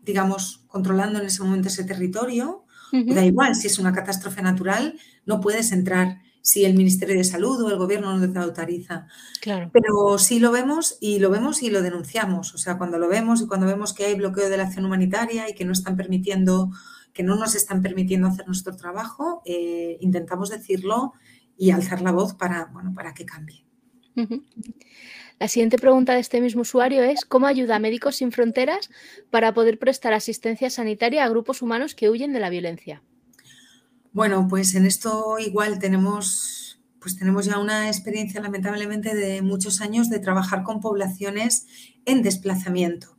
[0.00, 2.64] digamos, controlando en ese momento ese territorio.
[2.92, 7.62] Da igual, si es una catástrofe natural, no puedes entrar si el Ministerio de Salud
[7.62, 9.06] o el gobierno no te autoriza.
[9.40, 9.70] Claro.
[9.72, 12.54] Pero sí lo vemos y lo vemos y lo denunciamos.
[12.54, 15.48] O sea, cuando lo vemos y cuando vemos que hay bloqueo de la acción humanitaria
[15.48, 16.70] y que no están permitiendo,
[17.14, 21.14] que no nos están permitiendo hacer nuestro trabajo, eh, intentamos decirlo
[21.56, 23.64] y alzar la voz para, bueno, para que cambie.
[25.40, 28.90] La siguiente pregunta de este mismo usuario es ¿cómo ayuda a Médicos Sin Fronteras
[29.30, 33.02] para poder prestar asistencia sanitaria a grupos humanos que huyen de la violencia?
[34.14, 40.08] Bueno, pues en esto igual tenemos, pues tenemos ya una experiencia lamentablemente de muchos años
[40.08, 41.66] de trabajar con poblaciones
[42.06, 43.18] en desplazamiento.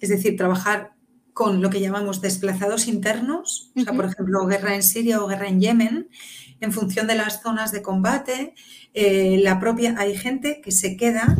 [0.00, 0.94] Es decir, trabajar
[1.32, 5.48] con lo que llamamos desplazados internos, o sea, por ejemplo, guerra en Siria o guerra
[5.48, 6.08] en Yemen,
[6.60, 8.54] en función de las zonas de combate,
[8.94, 11.36] eh, la propia, hay gente que se queda,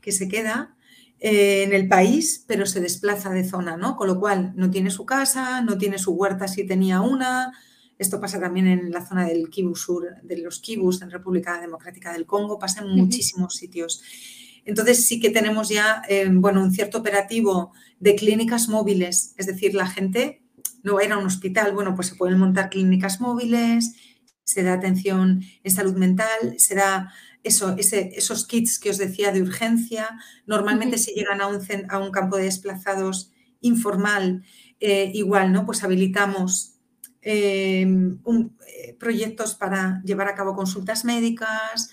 [0.00, 0.76] que se queda
[1.24, 3.94] eh, en el país, pero se desplaza de zona, ¿no?
[3.94, 7.52] Con lo cual no tiene su casa, no tiene su huerta si tenía una.
[7.96, 12.12] Esto pasa también en la zona del Kivu Sur, de los Kibus en República Democrática
[12.12, 14.02] del Congo, pasa en muchísimos sitios.
[14.64, 17.70] Entonces sí que tenemos ya, eh, bueno, un cierto operativo
[18.00, 20.42] de clínicas móviles, es decir, la gente
[20.82, 23.94] no era un hospital, bueno, pues se pueden montar clínicas móviles,
[24.42, 27.12] se da atención en salud mental, se da
[27.42, 30.08] eso, esos kits que os decía de urgencia.
[30.46, 34.42] Normalmente si llegan a un, a un, campo de desplazados informal,
[34.80, 35.64] eh, igual, ¿no?
[35.64, 36.74] Pues habilitamos
[37.22, 41.90] eh, eh, proyectos para llevar a cabo consultas médicas,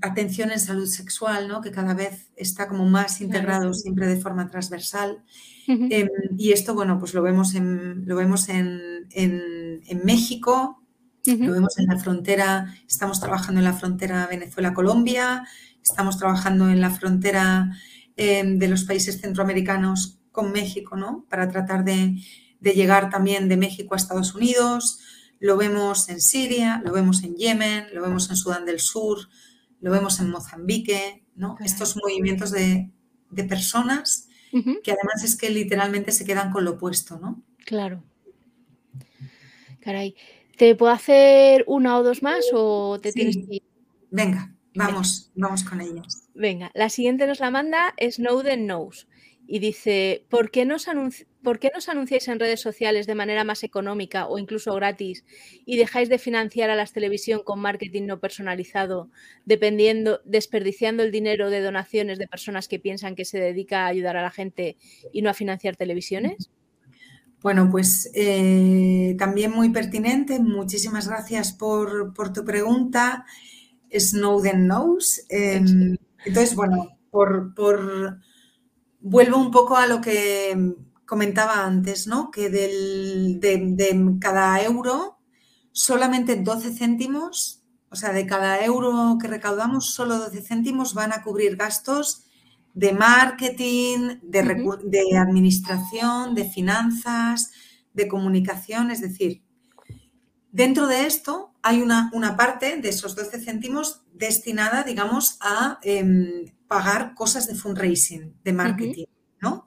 [0.00, 1.60] atención en salud sexual, ¿no?
[1.60, 5.22] que cada vez está como más integrado siempre de forma transversal.
[5.68, 6.08] Em,
[6.38, 8.80] y esto, bueno, pues lo vemos en, lo vemos en,
[9.10, 10.81] en México,
[11.24, 15.44] lo vemos en la frontera, estamos trabajando en la frontera Venezuela-Colombia,
[15.82, 17.70] estamos trabajando en la frontera
[18.16, 21.26] em, de los países centroamericanos con México, ¿no?
[21.28, 22.16] Para tratar de,
[22.60, 25.00] llegar también de México a Estados Unidos.
[25.38, 29.28] Lo vemos en Siria, lo vemos en Yemen, lo vemos en Sudán del Sur,
[29.80, 31.56] lo vemos en Mozambique, ¿no?
[31.60, 32.90] Estos movimientos de,
[33.48, 37.42] personas que además es que literalmente se quedan con lo opuesto, ¿no?
[37.64, 38.04] Claro.
[39.80, 40.14] Caray.
[40.56, 43.62] ¿Te puedo hacer una o dos más o te tienes que ir?
[44.10, 46.28] Venga, vamos, vamos con ellas.
[46.34, 49.06] Venga, la siguiente nos la manda Snowden Knows
[49.46, 50.86] y dice, ¿por qué, nos
[51.42, 55.24] ¿por qué nos anunciáis en redes sociales de manera más económica o incluso gratis
[55.66, 59.10] y dejáis de financiar a las televisión con marketing no personalizado,
[59.44, 64.16] dependiendo, desperdiciando el dinero de donaciones de personas que piensan que se dedica a ayudar
[64.16, 64.76] a la gente
[65.12, 66.50] y no a financiar televisiones?
[67.42, 70.38] Bueno, pues eh, también muy pertinente.
[70.38, 73.26] Muchísimas gracias por, tu pregunta.
[73.92, 75.22] Snowden knows.
[75.28, 77.52] Em, entonces, bueno, por,
[79.00, 80.74] vuelvo un poco a lo que
[81.04, 82.30] comentaba antes, ¿no?
[82.30, 85.18] Que del, de, de, cada euro,
[85.72, 91.22] solamente 12 céntimos, o sea, de cada euro que recaudamos, solo 12 céntimos van a
[91.22, 92.21] cubrir gastos
[92.74, 97.50] de marketing, de, de administración, de finanzas,
[97.92, 99.42] de comunicación, es decir,
[100.50, 106.46] dentro de esto hay una, una, parte de esos 12 céntimos destinada, digamos, a em,
[106.66, 109.06] pagar cosas de fundraising, de marketing,
[109.40, 109.66] ¿no?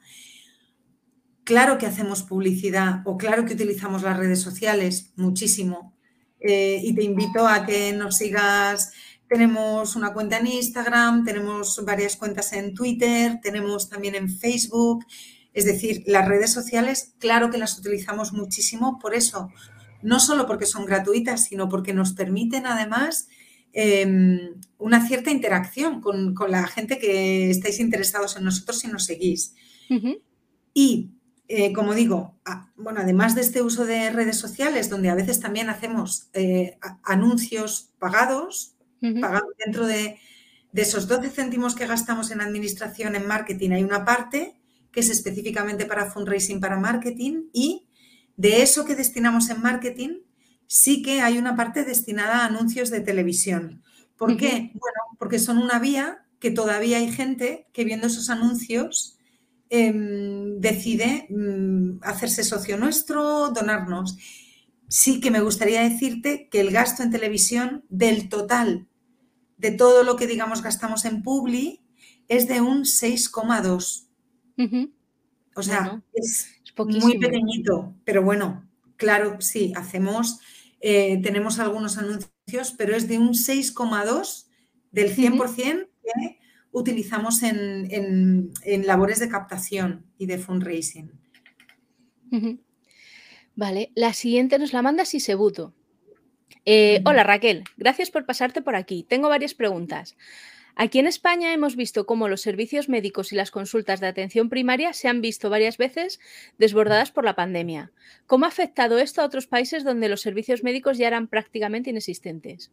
[1.43, 5.95] Claro que hacemos publicidad o claro que utilizamos las redes sociales muchísimo
[6.39, 8.91] eh, y te invito a que nos sigas
[9.27, 15.05] tenemos una cuenta en Instagram, tenemos varias cuentas en Twitter, tenemos también en Facebook.
[15.53, 19.49] Es decir, las redes sociales, claro que las utilizamos muchísimo por eso,
[20.01, 23.27] no solo porque son gratuitas, sino porque nos permiten además
[23.73, 29.55] em, una cierta interacción con, la gente que estáis interesados en nosotros y nos seguís.
[30.73, 31.11] Y
[31.47, 32.35] eh, como digo,
[32.75, 37.91] bueno, además de este uso de redes sociales, donde a veces también hacemos eh, anuncios
[37.99, 38.74] pagados,
[39.65, 40.19] dentro de,
[40.73, 44.55] esos 12 céntimos que gastamos en administración, en marketing, hay una parte
[44.91, 47.87] que es específicamente para fundraising, para marketing, y
[48.37, 50.19] de eso que destinamos en marketing,
[50.67, 53.83] sí que hay una parte destinada a anuncios de televisión.
[54.17, 54.71] ¿Por qué?
[54.73, 59.17] Bueno, porque son una vía que todavía hay gente que viendo esos anuncios
[59.69, 64.17] em, decide mm, hacerse socio nuestro, donarnos.
[64.87, 68.87] Sí que me gustaría decirte que el gasto en televisión del total
[69.57, 71.81] de todo lo que, digamos, gastamos en Publi
[72.27, 74.07] es de un 6,2.
[75.55, 80.39] O sea, es, muy pequeñito, pero bueno, claro, sí, hacemos,
[80.81, 84.47] eh, tenemos algunos anuncios, pero es de un 6,2
[84.91, 86.39] del 100% que
[86.71, 88.51] utilizamos en,
[88.85, 91.11] labores de captación y de fundraising.
[93.55, 95.73] Vale, la siguiente nos la manda Sisebuto.
[96.65, 99.05] Eh, hola Raquel, gracias por pasarte por aquí.
[99.07, 100.15] Tengo varias preguntas.
[100.75, 104.91] Aquí en España hemos visto cómo los servicios médicos y las consultas de atención primaria
[104.91, 106.19] se han visto varias veces
[106.57, 107.91] desbordadas por la pandemia.
[108.27, 112.71] ¿Cómo ha afectado esto a otros países donde los servicios médicos ya eran prácticamente inexistentes?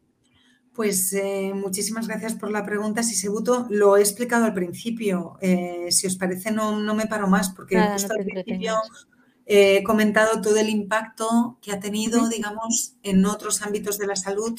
[0.74, 3.66] Pues eh, muchísimas gracias por la pregunta, Sisebuto.
[3.68, 5.36] Lo he explicado al principio.
[5.43, 8.74] Eh, si os parece, no, no, me paro más porque justo al principio
[9.45, 14.59] He comentado todo el impacto que ha tenido, digamos, en otros ámbitos de la salud,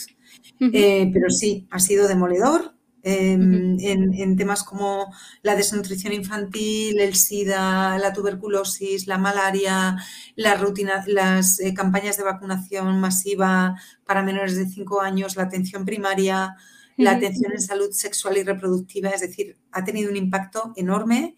[0.59, 7.97] eh, pero sí, ha sido demoledor em, en, temas como la desnutrición infantil, el SIDA,
[7.97, 9.97] la tuberculosis, la malaria,
[10.35, 13.75] la rutina, las eh, campañas de vacunación masiva
[14.05, 16.55] para menores de 5 años, la atención primaria,
[16.97, 21.35] la atención en salud sexual y reproductiva, es decir, ha tenido un impacto enorme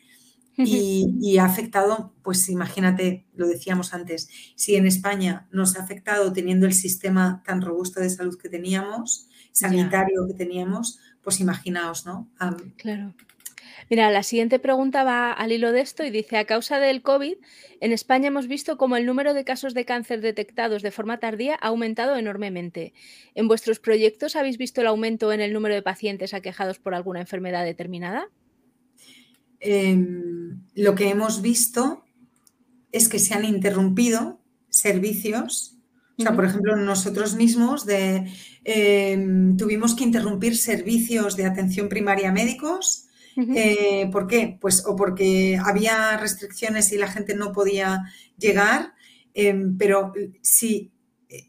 [1.21, 6.65] y, ha afectado, pues imagínate, lo decíamos antes, si en España nos ha afectado teniendo
[6.65, 12.29] el sistema tan robusto de salud que teníamos, sanitario que teníamos, pues imaginaos, ¿no?
[12.77, 13.13] claro.
[13.89, 17.35] Mira, la siguiente pregunta va al hilo de esto y dice, a causa del COVID,
[17.81, 21.55] en España hemos visto cómo el número de casos de cáncer detectados de forma tardía
[21.55, 22.93] ha aumentado enormemente.
[23.35, 27.21] ¿En vuestros proyectos habéis visto el aumento en el número de pacientes aquejados por alguna
[27.21, 28.29] enfermedad determinada?
[29.67, 32.03] Em, lo que hemos visto
[32.91, 34.39] es que se han interrumpido
[34.69, 35.77] servicios.
[36.17, 38.31] O sea, por ejemplo, nosotros mismos de,
[38.63, 43.05] em, tuvimos que interrumpir servicios de atención primaria médicos
[43.37, 44.57] eh, ¿Por qué?
[44.61, 48.03] Pues o porque había restricciones y la gente no podía
[48.37, 48.93] llegar,
[49.33, 50.91] em, pero si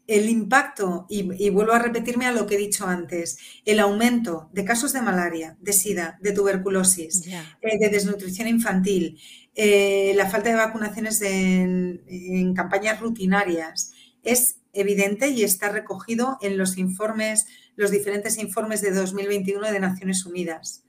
[0.07, 4.65] el impacto, y, vuelvo a repetirme a lo que he dicho antes, el aumento de
[4.65, 9.19] casos de malaria, de sida, de tuberculosis, eh, de desnutrición infantil,
[9.55, 13.91] eh, la falta de vacunaciones en, campañas rutinarias,
[14.23, 20.25] es evidente y está recogido en los informes, los diferentes informes de 2021 de Naciones
[20.25, 20.83] Unidas.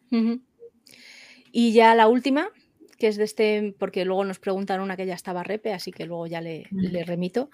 [1.53, 2.51] Y ya la última,
[2.99, 6.05] que es de este, porque luego nos preguntan una que ya estaba repe, así que
[6.05, 6.67] luego ya le,
[7.07, 7.51] remito.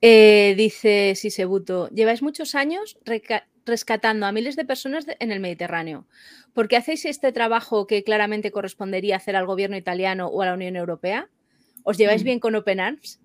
[0.00, 2.98] Eh, dice Sisebuto, lleváis muchos años
[3.64, 6.06] rescatando a miles de personas en el Mediterráneo.
[6.52, 10.54] ¿Por qué hacéis este trabajo que claramente correspondería hacer al gobierno italiano o a la
[10.54, 11.28] Unión Europea?
[11.84, 12.24] ¿Os lleváis mm.
[12.24, 13.20] bien con Open Arms?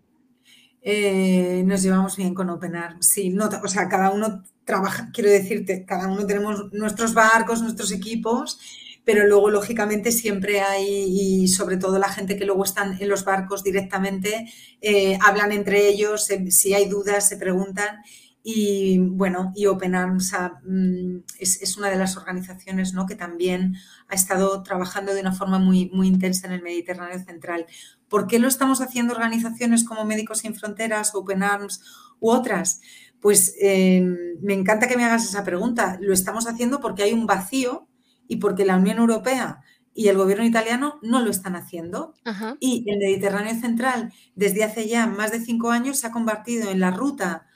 [0.84, 3.32] Eh, nos llevamos bien con Open Arms, sí.
[3.32, 8.60] No, o sea, cada uno trabaja, quiero decirte, cada uno tenemos nuestros barcos, nuestros equipos
[9.06, 13.24] pero luego lógicamente siempre hay, y sobre todo la gente que luego están en los
[13.24, 14.52] barcos directamente,
[14.82, 18.00] eh, hablan entre ellos, si hay dudas se preguntan
[18.48, 20.32] y bueno, y Open Arms
[20.64, 23.08] mm, es, una de las organizaciones ¿no?
[23.08, 23.76] que también
[24.08, 27.66] ha estado trabajando de una forma muy, muy intensa en el Mediterráneo Central.
[28.08, 31.82] ¿Por qué lo estamos haciendo organizaciones como Médicos Sin Fronteras, Open Arms
[32.20, 32.82] u otras?
[33.20, 34.06] Pues eh,
[34.40, 35.98] me encanta que me hagas esa pregunta.
[36.00, 37.88] Lo estamos haciendo porque hay un vacío
[38.28, 39.62] y porque la Unión Europea
[39.94, 42.14] y el gobierno italiano no lo están haciendo.
[42.60, 46.80] Y el Mediterráneo Central, desde hace ya más de cinco años, se ha convertido en
[46.80, 47.48] la ruta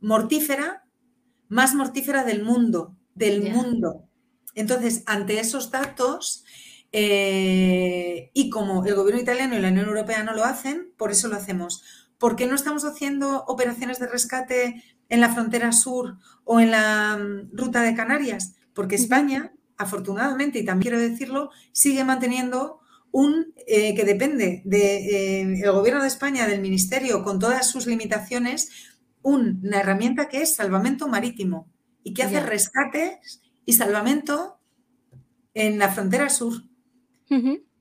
[0.00, 0.82] mortífera
[1.52, 4.08] más mortífera del mundo, del mundo.
[4.54, 6.44] Entonces, ante esos datos,
[6.92, 11.28] eh, y como el gobierno italiano y la Unión Europea no lo hacen, por eso
[11.28, 11.82] lo hacemos.
[12.16, 17.18] ¿Por qué no estamos haciendo operaciones de rescate en la frontera sur o en la
[17.18, 18.56] mm, ruta de Canarias?
[18.72, 19.52] Porque España
[19.82, 22.80] afortunadamente, y también quiero decirlo, sigue manteniendo
[23.12, 28.70] un eh, que depende del eh, gobierno de España, del ministerio, con todas sus limitaciones,
[29.22, 31.70] una herramienta que es salvamento marítimo
[32.02, 34.58] y que hace rescates y salvamento
[35.54, 36.64] en la frontera sur.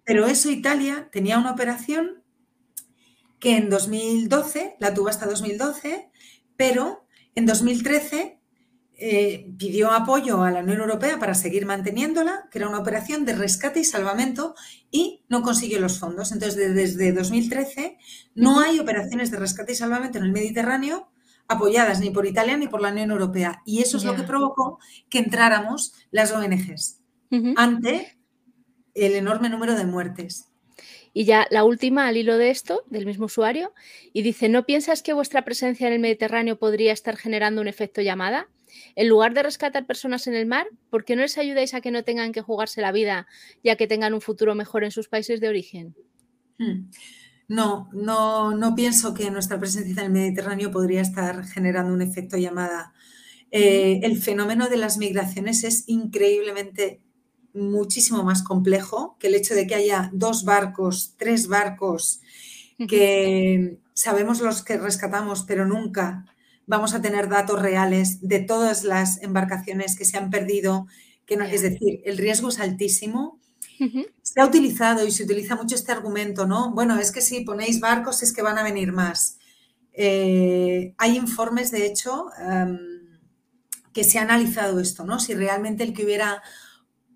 [0.03, 2.23] Pero eso Italia tenía una operación
[3.39, 6.09] que en 2012, la tuvo hasta 2012,
[6.55, 8.40] pero en 2013
[9.03, 13.33] eh, pidió apoyo a la Unión Europea para seguir manteniéndola, que era una operación de
[13.33, 14.53] rescate y salvamento,
[14.91, 16.31] y no consiguió los fondos.
[16.31, 17.97] Entonces, desde 2013
[18.35, 21.09] no hay operaciones de rescate y salvamento en el Mediterráneo
[21.47, 23.63] apoyadas ni por Italia ni por la Unión Europea.
[23.65, 24.77] Y eso es lo que provocó
[25.09, 26.99] que entráramos las ONGs
[27.55, 28.19] ante
[28.93, 30.51] el enorme número de muertes.
[31.11, 33.73] Y ya la última al hilo de esto, del mismo usuario,
[34.13, 38.01] y dice, ¿no piensas que vuestra presencia en el Mediterráneo podría estar generando un efecto
[38.01, 38.47] llamada?
[38.95, 41.91] En lugar de rescatar personas en el mar, ¿por qué no les ayudáis a que
[41.91, 43.27] no tengan que jugarse la vida
[43.63, 45.95] y a que tengan un futuro mejor en sus países de origen?
[46.57, 46.89] Hmm.
[47.47, 52.37] No, no, no pienso que nuestra presencia en el Mediterráneo podría estar generando un efecto
[52.37, 52.93] llamada.
[53.51, 57.01] Eh, el fenómeno de las migraciones es increíblemente
[57.53, 62.21] muchísimo más complejo que el hecho de que haya dos barcos, tres barcos,
[62.87, 66.25] que sabemos los que rescatamos, pero nunca
[66.67, 70.87] vamos a tener datos reales de todas las embarcaciones que se han perdido,
[71.25, 73.39] que no, es decir, el riesgo es altísimo.
[74.21, 76.71] Se ha utilizado y se utiliza mucho este argumento, ¿no?
[76.71, 79.39] Bueno, es que si ponéis barcos es que van a venir más.
[79.93, 82.77] Eh, hay informes, de hecho, em,
[83.91, 85.19] que se ha analizado esto, ¿no?
[85.19, 86.43] Si realmente el que hubiera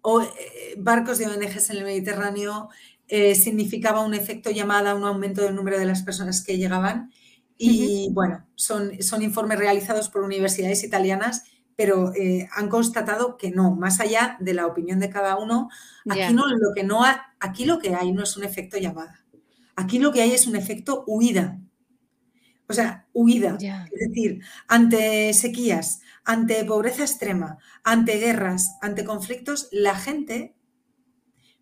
[0.06, 2.70] eh, barcos de ONGs en el Mediterráneo
[3.08, 7.12] eh, significaba un efecto llamada, un aumento del número de las personas que llegaban.
[7.58, 11.44] Y bueno, son, son informes realizados por universidades italianas,
[11.76, 15.70] pero eh, han constatado que no, más allá de la opinión de cada uno,
[16.10, 17.02] aquí, no, lo que no
[17.40, 19.26] aquí lo que hay no es un efecto llamada.
[19.76, 21.60] Aquí lo que hay es un efecto huida.
[22.68, 23.58] O sea, huida.
[23.92, 30.56] Es decir, ante sequías, ante pobreza extrema, ante guerras, ante conflictos, la gente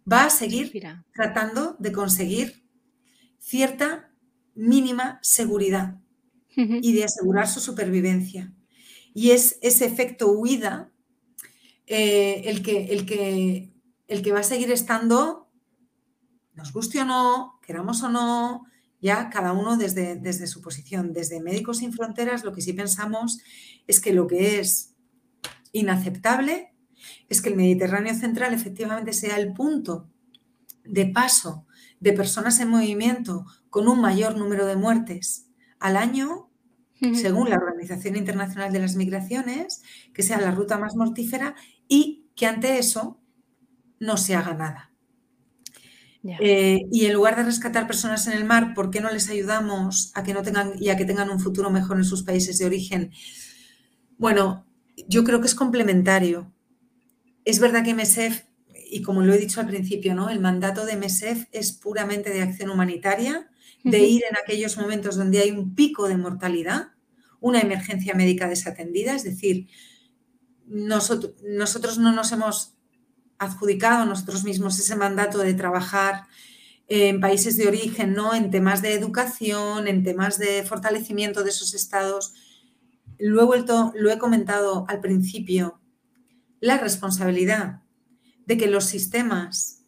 [0.10, 0.72] va a seguir
[1.14, 2.64] tratando de conseguir
[3.40, 4.13] cierta
[4.56, 6.00] mínima seguridad
[6.56, 8.54] y de asegurar su supervivencia.
[9.14, 10.92] Y es ese efecto huida
[11.88, 13.74] eh, el, que, el que
[14.08, 15.50] el que va a seguir estando,
[16.54, 18.66] nos guste o no, queramos o no,
[19.02, 21.14] ya cada uno desde, desde su posición.
[21.14, 23.40] Desde Médicos Sin Fronteras lo que sí pensamos
[23.88, 24.94] es que lo que es
[25.72, 26.74] inaceptable
[27.28, 30.10] es que el Mediterráneo Central efectivamente sea el punto
[30.86, 31.66] de paso
[32.00, 35.48] de personas en movimiento con un mayor número de muertes
[35.80, 36.52] al año,
[37.16, 39.82] según la Organización Internacional de las Migraciones,
[40.14, 41.56] que sea la ruta más mortífera
[41.88, 43.20] y que ante eso
[44.00, 44.92] no se haga nada.
[46.40, 50.12] Eh, y en lugar de rescatar personas en el mar, ¿por qué no les ayudamos
[50.14, 52.68] a que no tengan y a que tengan un futuro mejor en sus países de
[52.68, 53.10] origen?
[54.20, 54.68] Bueno,
[55.08, 56.54] yo creo que es complementario.
[57.44, 58.44] Es verdad que MESEF,
[58.92, 60.30] y como lo he dicho al principio, ¿no?
[60.30, 63.50] el mandato de MESEF es puramente de acción humanitaria,
[63.84, 66.90] de ir en aquellos momentos donde hay un pico de mortalidad,
[67.40, 69.68] una emergencia médica desatendida, es decir,
[70.66, 72.76] nosotros, nosotros no nos hemos
[73.38, 76.24] adjudicado nosotros mismos ese mandato de trabajar
[76.88, 78.34] en países de origen, ¿no?
[78.34, 82.34] En temas de educación, en temas de fortalecimiento de esos estados.
[83.20, 83.56] Luego
[83.96, 85.80] lo he comentado al principio,
[86.60, 87.82] la responsabilidad
[88.46, 89.84] de que los sistemas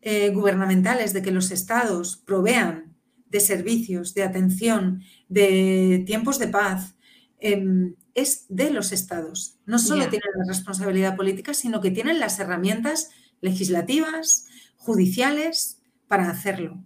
[0.00, 2.87] eh, gubernamentales, de que los estados provean
[3.30, 6.94] de servicios, de atención, de tiempos de paz,
[7.40, 9.58] em, es de los estados.
[9.66, 13.10] No solo tienen la responsabilidad política, sino que tienen las herramientas
[13.40, 16.82] legislativas, judiciales, para hacerlo.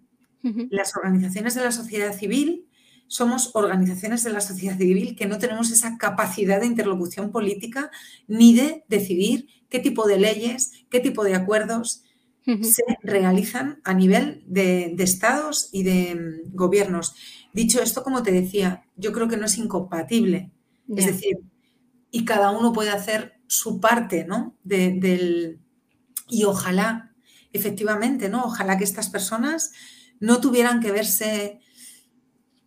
[0.71, 2.67] Las organizaciones de la sociedad civil
[3.07, 7.91] somos organizaciones de la sociedad civil que no tenemos esa capacidad de interlocución política
[8.27, 12.03] ni de decidir qué tipo de leyes, qué tipo de acuerdos
[12.45, 17.15] se realizan a nivel de, estados y de mm, gobiernos.
[17.53, 20.51] Dicho esto, como te decía, yo creo que no es incompatible
[20.97, 21.39] es decir,
[22.11, 24.57] y cada uno puede hacer su parte, ¿no?
[24.63, 25.61] del,
[26.29, 27.15] y ojalá,
[27.53, 28.45] efectivamente, ¿no?
[28.45, 29.73] Ojalá que estas personas
[30.21, 31.61] no tuvieran que verse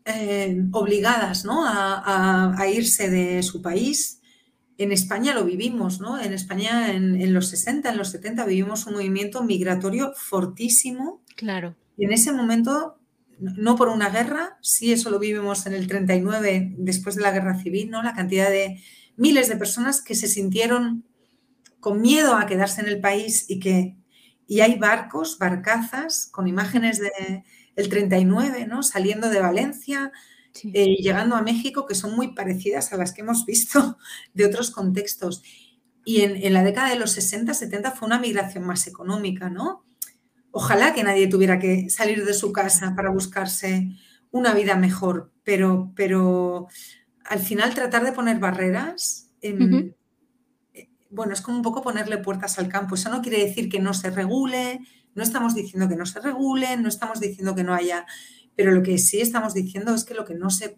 [0.05, 1.63] eh, obligadas ¿no?
[1.65, 4.21] a, irse de su país.
[4.77, 6.19] En España lo vivimos, ¿no?
[6.19, 11.21] En España en, en, los 60, en los 70 vivimos un movimiento migratorio fortísimo.
[11.35, 11.75] Claro.
[11.97, 12.97] Y en ese momento
[13.39, 17.59] no por una guerra, sí eso lo vivimos en el 39 después de la guerra
[17.59, 18.01] civil, ¿no?
[18.01, 18.81] La cantidad de
[19.17, 21.03] miles de personas que se sintieron
[21.79, 23.97] con miedo a quedarse en el país y que
[24.47, 27.43] y hay barcos, barcazas con imágenes de
[27.75, 28.83] el 39, ¿no?
[28.83, 30.11] Saliendo de Valencia
[30.63, 33.97] eh, llegando a México que son muy parecidas a las que hemos visto
[34.33, 35.43] de otros contextos.
[36.03, 39.83] Y en, en la década de los 60, 70 fue una migración más económica, ¿no?
[40.51, 43.89] Ojalá que nadie tuviera que salir de su casa para buscarse
[44.31, 46.67] una vida mejor, pero, pero
[47.25, 49.93] al final tratar de poner barreras, eh,
[51.09, 52.95] bueno, es como un poco ponerle puertas al campo.
[52.95, 54.79] Eso no quiere decir que no se regule,
[55.13, 58.05] no estamos diciendo que no se regule, no estamos diciendo que no haya,
[58.55, 60.77] pero lo que sí estamos diciendo es que lo que no se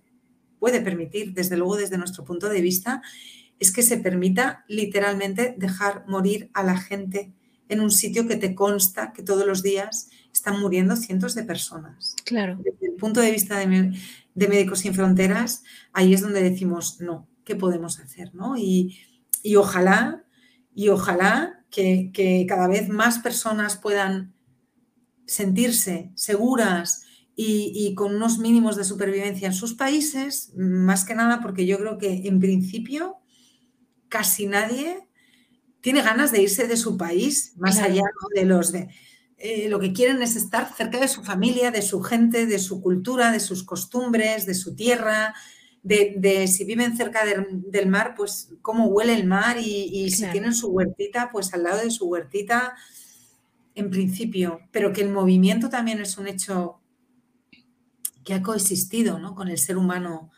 [0.60, 3.02] puede permitir, desde luego desde nuestro punto de vista,
[3.60, 7.34] es que se permita literalmente dejar morir a la gente
[7.70, 12.16] en un sitio que te consta que todos los días están muriendo cientos de personas.
[12.24, 12.60] Claro.
[12.64, 13.68] Desde el punto de vista de,
[14.36, 15.64] Médicos Sin Fronteras,
[15.94, 18.34] ahí es donde decimos, no, ¿qué podemos hacer?
[18.36, 18.56] ¿no?
[18.58, 18.98] Y,
[19.58, 20.24] ojalá,
[20.74, 24.34] y ojalá que, que, cada vez más personas puedan
[25.26, 27.07] sentirse seguras
[27.40, 31.78] y, y, con unos mínimos de supervivencia en sus países, más que nada porque yo
[31.78, 33.18] creo que en principio
[34.10, 35.08] casi nadie
[35.82, 38.04] tiene ganas de irse de su país, más allá
[38.36, 38.90] de los de...
[39.38, 42.82] Eh, lo que quieren es estar cerca de su familia, de su gente, de su
[42.82, 45.36] cultura, de sus costumbres, de su tierra,
[45.84, 50.70] de, si viven cerca del, mar, pues cómo huele el mar y, si tienen su
[50.70, 52.76] huertita, pues al lado de su huertita,
[53.76, 56.82] en principio, pero que el movimiento también es un hecho
[58.28, 59.36] que ha coexistido ¿no?
[59.36, 60.32] con el ser humano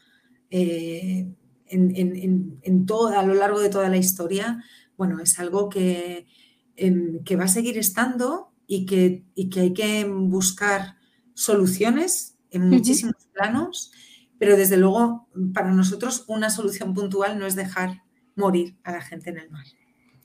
[0.52, 1.28] eh,
[1.66, 4.64] en, todo, a lo largo de toda la historia
[4.96, 6.28] bueno, es algo que,
[6.76, 10.98] em, que va a seguir estando y que, que, hay que buscar
[11.34, 13.92] soluciones en muchísimos planos,
[14.38, 18.04] pero desde luego para nosotros una solución puntual no es dejar
[18.36, 19.66] morir a la gente en el mar.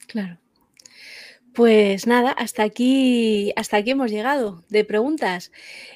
[0.07, 0.39] Claro.
[1.55, 5.53] Pues nada, hasta aquí, hasta aquí hemos llegado de preguntas.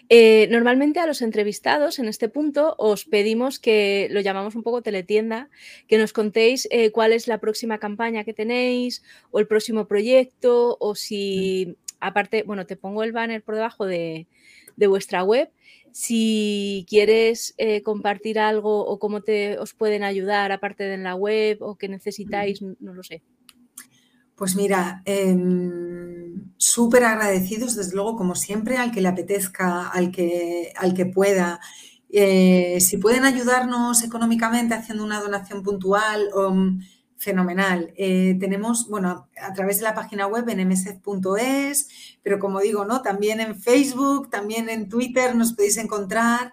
[0.09, 4.83] Eh, normalmente a los entrevistados en este punto os pedimos que lo llamamos un poco
[4.83, 5.51] teletienda,
[5.89, 9.03] que nos contéis eh, cuál es la próxima campaña que tenéis
[9.33, 14.29] o el próximo proyecto o si, aparte, bueno, te pongo el banner por debajo de,
[14.77, 15.51] vuestra web.
[15.91, 21.17] Si quieres eh, compartir algo o cómo te, os pueden ayudar aparte de en la
[21.17, 23.23] web o que necesitáis, no lo sé.
[24.39, 30.73] Pues mira, em, súper agradecidos, desde luego, como siempre, al que le apetezca, al que,
[30.77, 31.59] al que pueda.
[32.09, 36.81] Eh, si pueden ayudarnos económicamente haciendo una donación puntual, um,
[37.16, 37.93] fenomenal.
[37.97, 41.89] Eh, tenemos, bueno, a través de la página web en msf.es,
[42.23, 43.02] pero como digo, ¿no?
[43.02, 46.52] También en Facebook, también en Twitter nos podéis encontrar,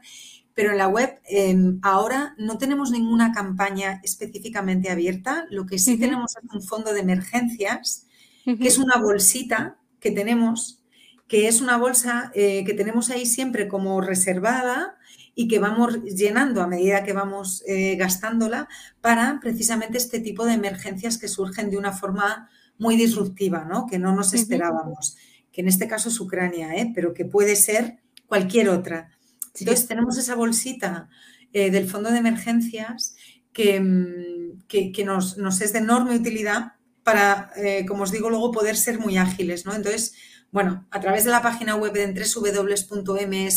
[0.55, 5.45] pero en la web em, ahora no tenemos ninguna campaña específicamente abierta.
[5.51, 8.07] Lo que sí tenemos es un fondo de emergencias,
[8.45, 10.81] que es una bolsita que tenemos,
[11.27, 14.97] que es una bolsa eh, que tenemos ahí siempre como reservada
[15.35, 18.69] y que vamos llenando a medida que vamos eh, gastándola
[19.01, 23.85] para precisamente este tipo de emergencias que surgen de una forma muy disruptiva, ¿no?
[23.87, 25.17] que no nos esperábamos,
[25.51, 26.91] que en este caso es Ucrania, ¿eh?
[26.95, 29.11] pero que puede ser cualquier otra.
[29.59, 31.09] Entonces tenemos esa bolsita
[31.53, 33.15] eh, del fondo de emergencias
[33.53, 36.73] que, mm, que, nos, nos, es de enorme utilidad
[37.03, 37.51] para,
[37.87, 39.65] como os digo, luego poder ser muy ágiles.
[39.65, 39.73] ¿no?
[39.75, 40.13] Entonces,
[40.51, 43.55] bueno, a través de la página web de www.msf.es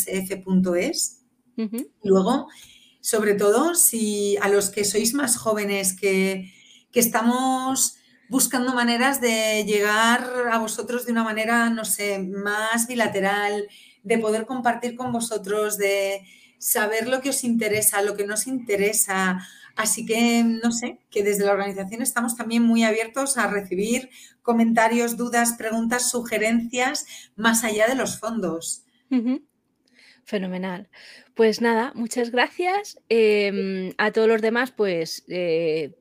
[2.03, 2.47] Luego,
[3.01, 6.53] sobre todo, si a los que sois más jóvenes, que,
[6.93, 7.95] estamos
[8.29, 13.67] buscando maneras de llegar a vosotros de una manera, no sé, más bilateral,
[14.03, 16.21] de poder compartir con vosotros, de
[16.57, 19.39] saber lo que os interesa, lo que nos interesa.
[19.75, 24.09] Así que, no sé, que desde la organización estamos también muy abiertos a recibir
[24.41, 27.05] comentarios, dudas, preguntas, sugerencias,
[27.35, 28.83] más allá de los fondos.
[30.25, 30.89] Fenomenal.
[31.33, 32.99] Pues nada, muchas gracias.
[33.09, 35.95] Em, a todos los demás, pues eh,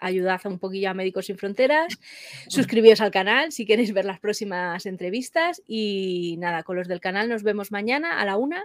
[0.00, 1.98] ayudad un poquillo a Médicos Sin Fronteras,
[2.48, 7.28] suscribíos al canal si queréis ver las próximas entrevistas y nada, con los del canal
[7.28, 8.64] nos vemos mañana a la una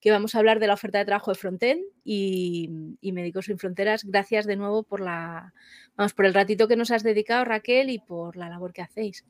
[0.00, 3.58] que vamos a hablar de la oferta de trabajo de Fronten y, y, Médicos Sin
[3.58, 4.04] Fronteras.
[4.04, 5.52] Gracias de nuevo por la,
[5.96, 9.24] vamos, por el ratito que nos has dedicado, Raquel, y por la labor que hacéis.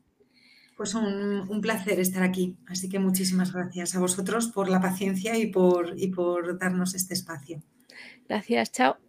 [0.79, 2.55] Pues un, placer estar aquí.
[2.67, 7.15] Así que muchísimas gracias a vosotros por la paciencia y por, y por darnos este
[7.15, 7.61] espacio.
[8.29, 9.08] Gracias, chao.